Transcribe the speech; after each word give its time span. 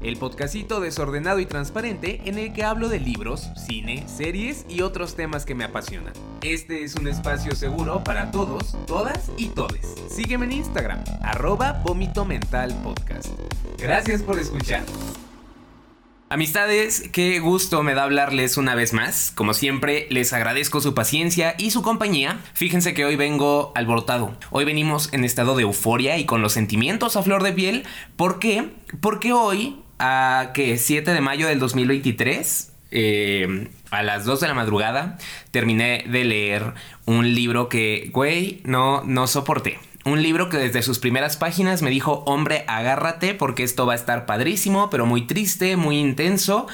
el 0.00 0.16
podcastito 0.16 0.80
desordenado 0.80 1.40
y 1.40 1.46
transparente 1.46 2.22
en 2.24 2.38
el 2.38 2.52
que 2.52 2.64
hablo 2.64 2.88
de 2.88 3.00
libros, 3.00 3.50
cine, 3.56 4.06
series 4.08 4.66
y 4.68 4.82
otros 4.82 5.16
temas 5.16 5.44
que 5.44 5.54
me 5.54 5.64
apasionan. 5.64 6.12
Este 6.42 6.84
es 6.84 6.94
un 6.94 7.08
espacio 7.08 7.54
seguro 7.54 8.04
para 8.04 8.30
todos, 8.30 8.76
todas 8.86 9.30
y 9.36 9.48
todes. 9.48 9.94
Sígueme 10.08 10.46
en 10.46 10.52
Instagram, 10.52 11.02
arroba 11.22 11.82
Vómito 11.84 12.24
Mental 12.24 12.74
Podcast. 12.82 13.28
Gracias 13.78 14.22
por 14.22 14.38
escuchar. 14.38 14.84
Amistades, 16.28 17.08
qué 17.12 17.38
gusto 17.38 17.84
me 17.84 17.94
da 17.94 18.02
hablarles 18.02 18.56
una 18.56 18.74
vez 18.74 18.92
más. 18.92 19.30
Como 19.30 19.54
siempre, 19.54 20.08
les 20.10 20.32
agradezco 20.32 20.80
su 20.80 20.92
paciencia 20.92 21.54
y 21.56 21.70
su 21.70 21.82
compañía. 21.82 22.40
Fíjense 22.52 22.94
que 22.94 23.04
hoy 23.04 23.14
vengo 23.14 23.70
alborotado. 23.76 24.36
Hoy 24.50 24.64
venimos 24.64 25.08
en 25.12 25.24
estado 25.24 25.54
de 25.54 25.62
euforia 25.62 26.18
y 26.18 26.24
con 26.24 26.42
los 26.42 26.52
sentimientos 26.52 27.16
a 27.16 27.22
flor 27.22 27.44
de 27.44 27.52
piel. 27.52 27.84
¿Por 28.16 28.40
qué? 28.40 28.70
Porque 29.00 29.32
hoy, 29.32 29.84
a 29.98 30.50
que 30.54 30.78
7 30.78 31.12
de 31.12 31.20
mayo 31.20 31.46
del 31.48 31.58
2023, 31.58 32.72
eh, 32.90 33.68
a 33.90 34.02
las 34.02 34.24
2 34.24 34.40
de 34.40 34.48
la 34.48 34.54
madrugada, 34.54 35.18
terminé 35.50 36.04
de 36.08 36.24
leer 36.24 36.74
un 37.04 37.34
libro 37.34 37.68
que, 37.68 38.10
güey, 38.12 38.60
no, 38.64 39.02
no 39.04 39.26
soporté. 39.26 39.78
Un 40.04 40.22
libro 40.22 40.48
que 40.48 40.56
desde 40.56 40.82
sus 40.82 41.00
primeras 41.00 41.36
páginas 41.36 41.82
me 41.82 41.90
dijo, 41.90 42.22
hombre, 42.26 42.64
agárrate 42.68 43.34
porque 43.34 43.64
esto 43.64 43.86
va 43.86 43.94
a 43.94 43.96
estar 43.96 44.24
padrísimo, 44.24 44.88
pero 44.88 45.04
muy 45.04 45.26
triste, 45.26 45.76
muy 45.76 45.98
intenso. 45.98 46.68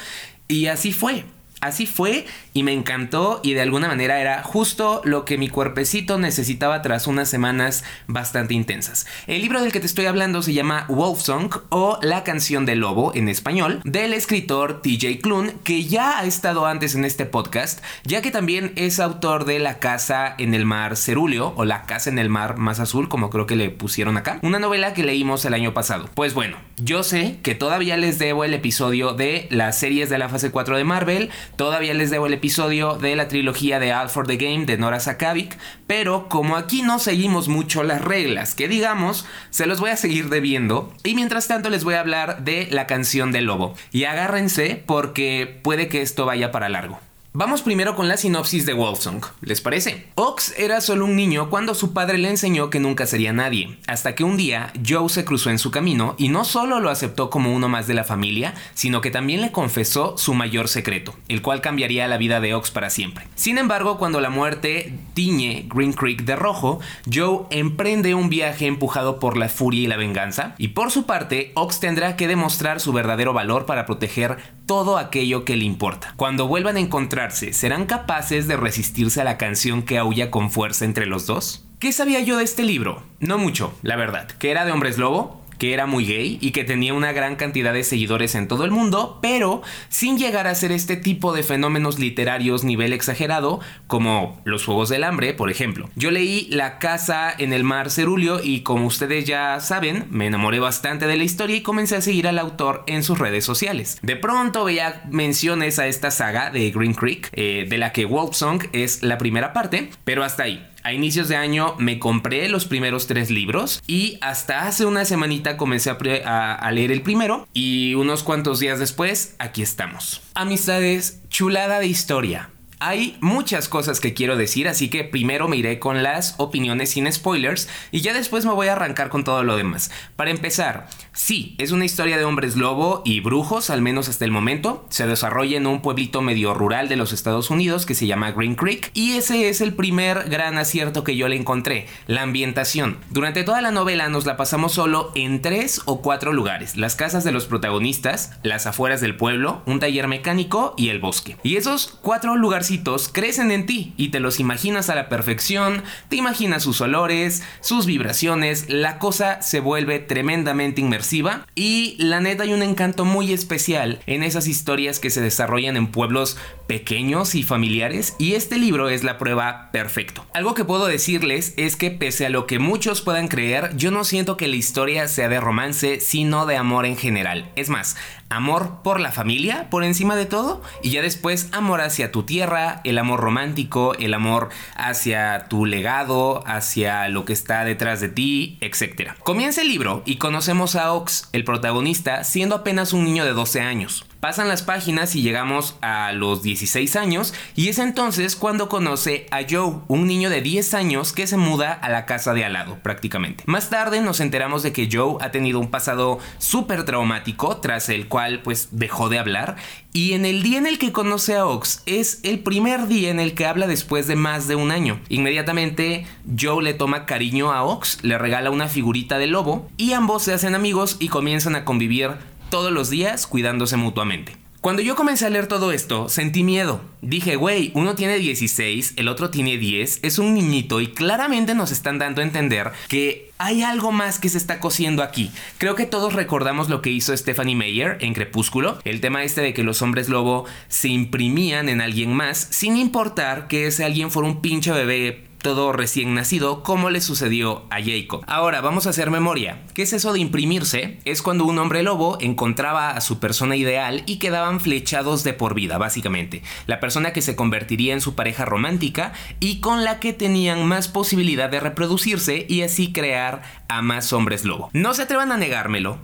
Y 0.48 0.66
así 0.66 0.92
fue. 0.92 1.24
Así 1.62 1.86
fue 1.86 2.26
y 2.54 2.62
me 2.62 2.72
encantó 2.72 3.40
y 3.42 3.54
de 3.54 3.62
alguna 3.62 3.88
manera 3.88 4.20
era 4.20 4.42
justo 4.42 5.00
lo 5.04 5.24
que 5.24 5.38
mi 5.38 5.48
cuerpecito 5.48 6.18
necesitaba 6.18 6.82
tras 6.82 7.06
unas 7.06 7.28
semanas 7.28 7.84
bastante 8.06 8.54
intensas. 8.54 9.06
El 9.26 9.42
libro 9.42 9.60
del 9.60 9.72
que 9.72 9.80
te 9.80 9.86
estoy 9.86 10.06
hablando 10.06 10.42
se 10.42 10.52
llama 10.52 10.86
Wolf 10.88 11.20
Song 11.20 11.54
o 11.70 11.98
La 12.02 12.24
canción 12.24 12.66
del 12.66 12.80
lobo 12.80 13.12
en 13.14 13.28
español 13.28 13.80
del 13.84 14.12
escritor 14.12 14.82
TJ 14.82 15.20
Klune 15.20 15.54
que 15.64 15.84
ya 15.84 16.18
ha 16.18 16.24
estado 16.24 16.66
antes 16.66 16.94
en 16.94 17.04
este 17.04 17.26
podcast 17.26 17.82
ya 18.04 18.22
que 18.22 18.30
también 18.30 18.72
es 18.76 19.00
autor 19.00 19.44
de 19.44 19.58
La 19.58 19.78
casa 19.78 20.34
en 20.38 20.54
el 20.54 20.66
mar 20.66 20.96
cerúleo 20.96 21.54
o 21.56 21.64
La 21.64 21.82
casa 21.84 22.10
en 22.10 22.18
el 22.18 22.28
mar 22.28 22.56
más 22.56 22.80
azul 22.80 23.08
como 23.08 23.30
creo 23.30 23.46
que 23.46 23.56
le 23.56 23.70
pusieron 23.70 24.16
acá, 24.16 24.38
una 24.42 24.58
novela 24.58 24.94
que 24.94 25.04
leímos 25.04 25.44
el 25.44 25.54
año 25.54 25.72
pasado. 25.74 26.08
Pues 26.14 26.34
bueno, 26.34 26.56
yo 26.76 27.02
sé 27.02 27.38
que 27.42 27.54
todavía 27.54 27.96
les 27.96 28.18
debo 28.18 28.44
el 28.44 28.54
episodio 28.54 29.12
de 29.14 29.46
las 29.50 29.78
series 29.78 30.10
de 30.10 30.18
la 30.18 30.28
fase 30.28 30.50
4 30.50 30.76
de 30.76 30.84
Marvel, 30.84 31.30
Todavía 31.56 31.94
les 31.94 32.10
debo 32.10 32.26
el 32.26 32.34
de 32.42 33.14
la 33.14 33.28
trilogía 33.28 33.78
de 33.78 33.94
All 33.94 34.08
for 34.08 34.26
the 34.26 34.36
Game 34.36 34.66
de 34.66 34.76
Nora 34.76 34.98
Sakavik, 34.98 35.56
pero 35.86 36.28
como 36.28 36.56
aquí 36.56 36.82
no 36.82 36.98
seguimos 36.98 37.46
mucho 37.46 37.84
las 37.84 38.02
reglas, 38.02 38.56
que 38.56 38.66
digamos, 38.66 39.26
se 39.50 39.66
los 39.66 39.78
voy 39.78 39.90
a 39.90 39.96
seguir 39.96 40.28
debiendo 40.28 40.92
y 41.04 41.14
mientras 41.14 41.46
tanto 41.46 41.70
les 41.70 41.84
voy 41.84 41.94
a 41.94 42.00
hablar 42.00 42.42
de 42.42 42.66
la 42.72 42.88
canción 42.88 43.30
del 43.30 43.44
lobo. 43.44 43.74
Y 43.92 44.04
agárrense 44.04 44.82
porque 44.84 45.60
puede 45.62 45.86
que 45.86 46.02
esto 46.02 46.26
vaya 46.26 46.50
para 46.50 46.68
largo. 46.68 46.98
Vamos 47.34 47.62
primero 47.62 47.96
con 47.96 48.08
la 48.08 48.18
sinopsis 48.18 48.66
de 48.66 48.74
Wolfsong, 48.74 49.22
¿les 49.40 49.62
parece? 49.62 50.06
Ox 50.16 50.52
era 50.58 50.82
solo 50.82 51.06
un 51.06 51.16
niño 51.16 51.48
cuando 51.48 51.74
su 51.74 51.94
padre 51.94 52.18
le 52.18 52.28
enseñó 52.28 52.68
que 52.68 52.78
nunca 52.78 53.06
sería 53.06 53.32
nadie, 53.32 53.78
hasta 53.86 54.14
que 54.14 54.22
un 54.22 54.36
día 54.36 54.70
Joe 54.86 55.08
se 55.08 55.24
cruzó 55.24 55.48
en 55.48 55.58
su 55.58 55.70
camino 55.70 56.14
y 56.18 56.28
no 56.28 56.44
solo 56.44 56.78
lo 56.78 56.90
aceptó 56.90 57.30
como 57.30 57.54
uno 57.54 57.70
más 57.70 57.86
de 57.86 57.94
la 57.94 58.04
familia, 58.04 58.52
sino 58.74 59.00
que 59.00 59.10
también 59.10 59.40
le 59.40 59.50
confesó 59.50 60.18
su 60.18 60.34
mayor 60.34 60.68
secreto, 60.68 61.14
el 61.28 61.40
cual 61.40 61.62
cambiaría 61.62 62.06
la 62.06 62.18
vida 62.18 62.38
de 62.42 62.52
Ox 62.52 62.70
para 62.70 62.90
siempre. 62.90 63.26
Sin 63.34 63.56
embargo, 63.56 63.96
cuando 63.96 64.20
la 64.20 64.28
muerte 64.28 64.92
tiñe 65.14 65.64
Green 65.74 65.94
Creek 65.94 66.24
de 66.24 66.36
rojo, 66.36 66.80
Joe 67.10 67.46
emprende 67.48 68.14
un 68.14 68.28
viaje 68.28 68.66
empujado 68.66 69.18
por 69.18 69.38
la 69.38 69.48
furia 69.48 69.80
y 69.80 69.86
la 69.86 69.96
venganza, 69.96 70.54
y 70.58 70.68
por 70.68 70.90
su 70.90 71.06
parte, 71.06 71.52
Ox 71.54 71.80
tendrá 71.80 72.14
que 72.14 72.28
demostrar 72.28 72.78
su 72.78 72.92
verdadero 72.92 73.32
valor 73.32 73.64
para 73.64 73.86
proteger 73.86 74.36
todo 74.72 74.96
aquello 74.96 75.44
que 75.44 75.54
le 75.54 75.66
importa. 75.66 76.14
Cuando 76.16 76.48
vuelvan 76.48 76.78
a 76.78 76.80
encontrarse, 76.80 77.52
¿serán 77.52 77.84
capaces 77.84 78.48
de 78.48 78.56
resistirse 78.56 79.20
a 79.20 79.24
la 79.24 79.36
canción 79.36 79.82
que 79.82 79.98
aúlla 79.98 80.30
con 80.30 80.50
fuerza 80.50 80.86
entre 80.86 81.04
los 81.04 81.26
dos? 81.26 81.68
¿Qué 81.78 81.92
sabía 81.92 82.20
yo 82.20 82.38
de 82.38 82.44
este 82.44 82.62
libro? 82.62 83.02
No 83.20 83.36
mucho, 83.36 83.74
la 83.82 83.96
verdad. 83.96 84.28
¿Que 84.28 84.50
era 84.50 84.64
de 84.64 84.72
hombres 84.72 84.96
lobo? 84.96 85.41
Que 85.62 85.72
era 85.72 85.86
muy 85.86 86.04
gay 86.04 86.38
y 86.40 86.50
que 86.50 86.64
tenía 86.64 86.92
una 86.92 87.12
gran 87.12 87.36
cantidad 87.36 87.72
de 87.72 87.84
seguidores 87.84 88.34
en 88.34 88.48
todo 88.48 88.64
el 88.64 88.72
mundo, 88.72 89.20
pero 89.22 89.62
sin 89.90 90.18
llegar 90.18 90.48
a 90.48 90.56
ser 90.56 90.72
este 90.72 90.96
tipo 90.96 91.32
de 91.32 91.44
fenómenos 91.44 92.00
literarios 92.00 92.64
nivel 92.64 92.92
exagerado, 92.92 93.60
como 93.86 94.40
los 94.42 94.64
Juegos 94.64 94.88
del 94.88 95.04
Hambre, 95.04 95.34
por 95.34 95.52
ejemplo. 95.52 95.88
Yo 95.94 96.10
leí 96.10 96.48
La 96.50 96.80
Casa 96.80 97.32
en 97.38 97.52
el 97.52 97.62
Mar 97.62 97.92
Cerulio 97.92 98.40
y 98.42 98.62
como 98.62 98.86
ustedes 98.86 99.24
ya 99.24 99.60
saben, 99.60 100.06
me 100.10 100.26
enamoré 100.26 100.58
bastante 100.58 101.06
de 101.06 101.16
la 101.16 101.22
historia 101.22 101.54
y 101.54 101.60
comencé 101.62 101.94
a 101.94 102.00
seguir 102.00 102.26
al 102.26 102.40
autor 102.40 102.82
en 102.88 103.04
sus 103.04 103.20
redes 103.20 103.44
sociales. 103.44 104.00
De 104.02 104.16
pronto 104.16 104.64
veía 104.64 105.04
menciones 105.12 105.78
a 105.78 105.86
esta 105.86 106.10
saga 106.10 106.50
de 106.50 106.72
Green 106.72 106.94
Creek, 106.94 107.30
eh, 107.34 107.66
de 107.70 107.78
la 107.78 107.92
que 107.92 108.04
Wolf 108.04 108.34
Song 108.34 108.64
es 108.72 109.04
la 109.04 109.16
primera 109.16 109.52
parte, 109.52 109.90
pero 110.02 110.24
hasta 110.24 110.42
ahí. 110.42 110.71
A 110.84 110.92
inicios 110.92 111.28
de 111.28 111.36
año 111.36 111.74
me 111.78 111.98
compré 111.98 112.48
los 112.48 112.66
primeros 112.66 113.06
tres 113.06 113.30
libros 113.30 113.82
y 113.86 114.18
hasta 114.20 114.66
hace 114.66 114.84
una 114.84 115.04
semanita 115.04 115.56
comencé 115.56 115.90
a, 115.90 116.70
leer 116.72 116.90
el 116.90 117.02
primero 117.02 117.46
y 117.52 117.94
unos 117.94 118.22
cuantos 118.22 118.58
días 118.58 118.78
después 118.78 119.36
aquí 119.38 119.62
estamos. 119.62 120.22
Amistades, 120.34 121.20
chulada 121.28 121.78
de 121.78 121.86
historia. 121.86 122.50
Hay 122.84 123.16
muchas 123.20 123.68
cosas 123.68 124.00
que 124.00 124.12
quiero 124.12 124.36
decir, 124.36 124.66
así 124.66 124.90
que 124.90 125.04
primero 125.04 125.46
me 125.46 125.56
iré 125.56 125.78
con 125.78 126.02
las 126.02 126.34
opiniones 126.38 126.90
sin 126.90 127.10
spoilers 127.12 127.68
y 127.92 128.00
ya 128.00 128.12
después 128.12 128.44
me 128.44 128.50
voy 128.50 128.66
a 128.66 128.72
arrancar 128.72 129.08
con 129.08 129.22
todo 129.22 129.44
lo 129.44 129.56
demás. 129.56 129.92
Para 130.16 130.32
empezar, 130.32 130.88
sí, 131.12 131.54
es 131.58 131.70
una 131.70 131.84
historia 131.84 132.18
de 132.18 132.24
hombres 132.24 132.56
lobo 132.56 133.02
y 133.04 133.20
brujos, 133.20 133.70
al 133.70 133.82
menos 133.82 134.08
hasta 134.08 134.24
el 134.24 134.32
momento. 134.32 134.84
Se 134.88 135.06
desarrolla 135.06 135.58
en 135.58 135.68
un 135.68 135.80
pueblito 135.80 136.22
medio 136.22 136.54
rural 136.54 136.88
de 136.88 136.96
los 136.96 137.12
Estados 137.12 137.50
Unidos 137.50 137.86
que 137.86 137.94
se 137.94 138.08
llama 138.08 138.32
Green 138.32 138.56
Creek 138.56 138.90
y 138.94 139.12
ese 139.12 139.48
es 139.48 139.60
el 139.60 139.74
primer 139.74 140.28
gran 140.28 140.58
acierto 140.58 141.04
que 141.04 141.14
yo 141.14 141.28
le 141.28 141.36
encontré, 141.36 141.86
la 142.08 142.22
ambientación. 142.22 142.98
Durante 143.10 143.44
toda 143.44 143.62
la 143.62 143.70
novela 143.70 144.08
nos 144.08 144.26
la 144.26 144.36
pasamos 144.36 144.72
solo 144.72 145.12
en 145.14 145.40
tres 145.40 145.82
o 145.84 146.02
cuatro 146.02 146.32
lugares, 146.32 146.76
las 146.76 146.96
casas 146.96 147.22
de 147.22 147.30
los 147.30 147.46
protagonistas, 147.46 148.32
las 148.42 148.66
afueras 148.66 149.00
del 149.00 149.16
pueblo, 149.16 149.62
un 149.66 149.78
taller 149.78 150.08
mecánico 150.08 150.74
y 150.76 150.88
el 150.88 150.98
bosque. 150.98 151.36
Y 151.44 151.54
esos 151.54 151.96
cuatro 152.02 152.34
lugares 152.34 152.71
crecen 153.12 153.50
en 153.50 153.66
ti 153.66 153.92
y 153.96 154.08
te 154.08 154.20
los 154.20 154.40
imaginas 154.40 154.90
a 154.90 154.94
la 154.94 155.08
perfección, 155.08 155.82
te 156.08 156.16
imaginas 156.16 156.62
sus 156.62 156.80
olores, 156.80 157.42
sus 157.60 157.86
vibraciones, 157.86 158.68
la 158.68 158.98
cosa 158.98 159.42
se 159.42 159.60
vuelve 159.60 159.98
tremendamente 159.98 160.80
inmersiva 160.80 161.46
y 161.54 161.96
la 161.98 162.20
neta 162.20 162.44
hay 162.44 162.52
un 162.52 162.62
encanto 162.62 163.04
muy 163.04 163.32
especial 163.32 164.00
en 164.06 164.22
esas 164.22 164.46
historias 164.46 164.98
que 164.98 165.10
se 165.10 165.20
desarrollan 165.20 165.76
en 165.76 165.88
pueblos 165.88 166.36
pequeños 166.66 167.34
y 167.34 167.42
familiares 167.42 168.16
y 168.18 168.34
este 168.34 168.58
libro 168.58 168.88
es 168.88 169.04
la 169.04 169.18
prueba 169.18 169.70
perfecto. 169.72 170.24
Algo 170.32 170.54
que 170.54 170.64
puedo 170.64 170.86
decirles 170.86 171.54
es 171.56 171.76
que 171.76 171.90
pese 171.90 172.26
a 172.26 172.30
lo 172.30 172.46
que 172.46 172.58
muchos 172.58 173.02
puedan 173.02 173.28
creer, 173.28 173.76
yo 173.76 173.90
no 173.90 174.04
siento 174.04 174.36
que 174.36 174.48
la 174.48 174.56
historia 174.56 175.08
sea 175.08 175.28
de 175.28 175.40
romance, 175.40 176.00
sino 176.00 176.46
de 176.46 176.56
amor 176.56 176.86
en 176.86 176.96
general. 176.96 177.50
Es 177.56 177.68
más, 177.68 177.96
amor 178.32 178.78
por 178.82 179.00
la 179.00 179.12
familia 179.12 179.68
por 179.70 179.84
encima 179.84 180.16
de 180.16 180.26
todo 180.26 180.62
y 180.82 180.90
ya 180.90 181.02
después 181.02 181.48
amor 181.52 181.80
hacia 181.80 182.12
tu 182.12 182.24
tierra, 182.24 182.80
el 182.84 182.98
amor 182.98 183.20
romántico, 183.20 183.94
el 183.94 184.14
amor 184.14 184.48
hacia 184.74 185.46
tu 185.48 185.66
legado, 185.66 186.42
hacia 186.46 187.08
lo 187.08 187.24
que 187.24 187.32
está 187.32 187.64
detrás 187.64 188.00
de 188.00 188.08
ti, 188.08 188.58
etc. 188.60 189.12
Comienza 189.22 189.62
el 189.62 189.68
libro 189.68 190.02
y 190.04 190.16
conocemos 190.16 190.76
a 190.76 190.92
Ox, 190.92 191.28
el 191.32 191.44
protagonista, 191.44 192.24
siendo 192.24 192.56
apenas 192.56 192.92
un 192.92 193.04
niño 193.04 193.24
de 193.24 193.32
12 193.32 193.60
años. 193.60 194.04
Pasan 194.22 194.46
las 194.46 194.62
páginas 194.62 195.16
y 195.16 195.22
llegamos 195.22 195.74
a 195.80 196.12
los 196.12 196.44
16 196.44 196.94
años 196.94 197.34
y 197.56 197.70
es 197.70 197.80
entonces 197.80 198.36
cuando 198.36 198.68
conoce 198.68 199.26
a 199.32 199.40
Joe, 199.50 199.80
un 199.88 200.06
niño 200.06 200.30
de 200.30 200.40
10 200.40 200.74
años 200.74 201.12
que 201.12 201.26
se 201.26 201.36
muda 201.36 201.72
a 201.72 201.88
la 201.88 202.06
casa 202.06 202.32
de 202.32 202.44
al 202.44 202.52
lado 202.52 202.78
prácticamente. 202.84 203.42
Más 203.48 203.68
tarde 203.68 204.00
nos 204.00 204.20
enteramos 204.20 204.62
de 204.62 204.72
que 204.72 204.88
Joe 204.88 205.16
ha 205.20 205.32
tenido 205.32 205.58
un 205.58 205.72
pasado 205.72 206.20
súper 206.38 206.84
traumático 206.84 207.56
tras 207.56 207.88
el 207.88 208.06
cual 208.06 208.42
pues 208.42 208.68
dejó 208.70 209.08
de 209.08 209.18
hablar 209.18 209.56
y 209.92 210.12
en 210.12 210.24
el 210.24 210.44
día 210.44 210.58
en 210.58 210.68
el 210.68 210.78
que 210.78 210.92
conoce 210.92 211.34
a 211.34 211.44
Ox 211.44 211.82
es 211.86 212.20
el 212.22 212.38
primer 212.38 212.86
día 212.86 213.10
en 213.10 213.18
el 213.18 213.34
que 213.34 213.46
habla 213.46 213.66
después 213.66 214.06
de 214.06 214.14
más 214.14 214.46
de 214.46 214.54
un 214.54 214.70
año. 214.70 215.00
Inmediatamente 215.08 216.06
Joe 216.40 216.62
le 216.62 216.74
toma 216.74 217.06
cariño 217.06 217.50
a 217.50 217.64
Ox, 217.64 217.98
le 218.02 218.16
regala 218.18 218.52
una 218.52 218.68
figurita 218.68 219.18
de 219.18 219.26
lobo 219.26 219.68
y 219.76 219.94
ambos 219.94 220.22
se 220.22 220.32
hacen 220.32 220.54
amigos 220.54 220.96
y 221.00 221.08
comienzan 221.08 221.56
a 221.56 221.64
convivir 221.64 222.12
todos 222.52 222.70
los 222.70 222.90
días 222.90 223.26
cuidándose 223.26 223.78
mutuamente. 223.78 224.36
Cuando 224.60 224.82
yo 224.82 224.94
comencé 224.94 225.24
a 225.24 225.30
leer 225.30 225.46
todo 225.46 225.72
esto, 225.72 226.10
sentí 226.10 226.44
miedo. 226.44 226.82
Dije, 227.00 227.34
güey, 227.34 227.72
uno 227.74 227.94
tiene 227.94 228.18
16, 228.18 228.92
el 228.96 229.08
otro 229.08 229.30
tiene 229.30 229.56
10, 229.56 230.00
es 230.02 230.18
un 230.18 230.34
niñito 230.34 230.82
y 230.82 230.88
claramente 230.88 231.54
nos 231.54 231.72
están 231.72 231.98
dando 231.98 232.20
a 232.20 232.24
entender 232.24 232.70
que 232.88 233.32
hay 233.38 233.62
algo 233.62 233.90
más 233.90 234.18
que 234.18 234.28
se 234.28 234.36
está 234.36 234.60
cosiendo 234.60 235.02
aquí. 235.02 235.32
Creo 235.56 235.74
que 235.76 235.86
todos 235.86 236.12
recordamos 236.12 236.68
lo 236.68 236.82
que 236.82 236.90
hizo 236.90 237.16
Stephanie 237.16 237.56
Meyer 237.56 237.96
en 238.00 238.12
Crepúsculo, 238.12 238.78
el 238.84 239.00
tema 239.00 239.24
este 239.24 239.40
de 239.40 239.54
que 239.54 239.64
los 239.64 239.80
hombres 239.80 240.10
lobo 240.10 240.44
se 240.68 240.88
imprimían 240.88 241.70
en 241.70 241.80
alguien 241.80 242.12
más 242.12 242.48
sin 242.50 242.76
importar 242.76 243.48
que 243.48 243.66
ese 243.66 243.84
alguien 243.84 244.10
fuera 244.10 244.28
un 244.28 244.42
pinche 244.42 244.72
bebé 244.72 245.31
todo 245.42 245.72
recién 245.72 246.14
nacido, 246.14 246.62
como 246.62 246.88
le 246.88 247.00
sucedió 247.00 247.64
a 247.70 247.82
Jacob. 247.82 248.22
Ahora 248.26 248.60
vamos 248.60 248.86
a 248.86 248.90
hacer 248.90 249.10
memoria. 249.10 249.62
¿Qué 249.74 249.82
es 249.82 249.92
eso 249.92 250.12
de 250.12 250.20
imprimirse? 250.20 251.00
Es 251.04 251.20
cuando 251.20 251.44
un 251.44 251.58
hombre 251.58 251.82
lobo 251.82 252.16
encontraba 252.20 252.90
a 252.90 253.00
su 253.00 253.18
persona 253.18 253.56
ideal 253.56 254.04
y 254.06 254.18
quedaban 254.18 254.60
flechados 254.60 255.24
de 255.24 255.32
por 255.32 255.54
vida, 255.54 255.78
básicamente. 255.78 256.42
La 256.66 256.80
persona 256.80 257.12
que 257.12 257.22
se 257.22 257.36
convertiría 257.36 257.92
en 257.92 258.00
su 258.00 258.14
pareja 258.14 258.44
romántica 258.44 259.12
y 259.40 259.60
con 259.60 259.84
la 259.84 259.98
que 260.00 260.12
tenían 260.12 260.66
más 260.66 260.88
posibilidad 260.88 261.50
de 261.50 261.60
reproducirse 261.60 262.46
y 262.48 262.62
así 262.62 262.92
crear 262.92 263.42
a 263.68 263.82
más 263.82 264.12
hombres 264.12 264.44
lobo. 264.44 264.70
No 264.72 264.94
se 264.94 265.02
atrevan 265.02 265.32
a 265.32 265.36
negármelo, 265.36 265.98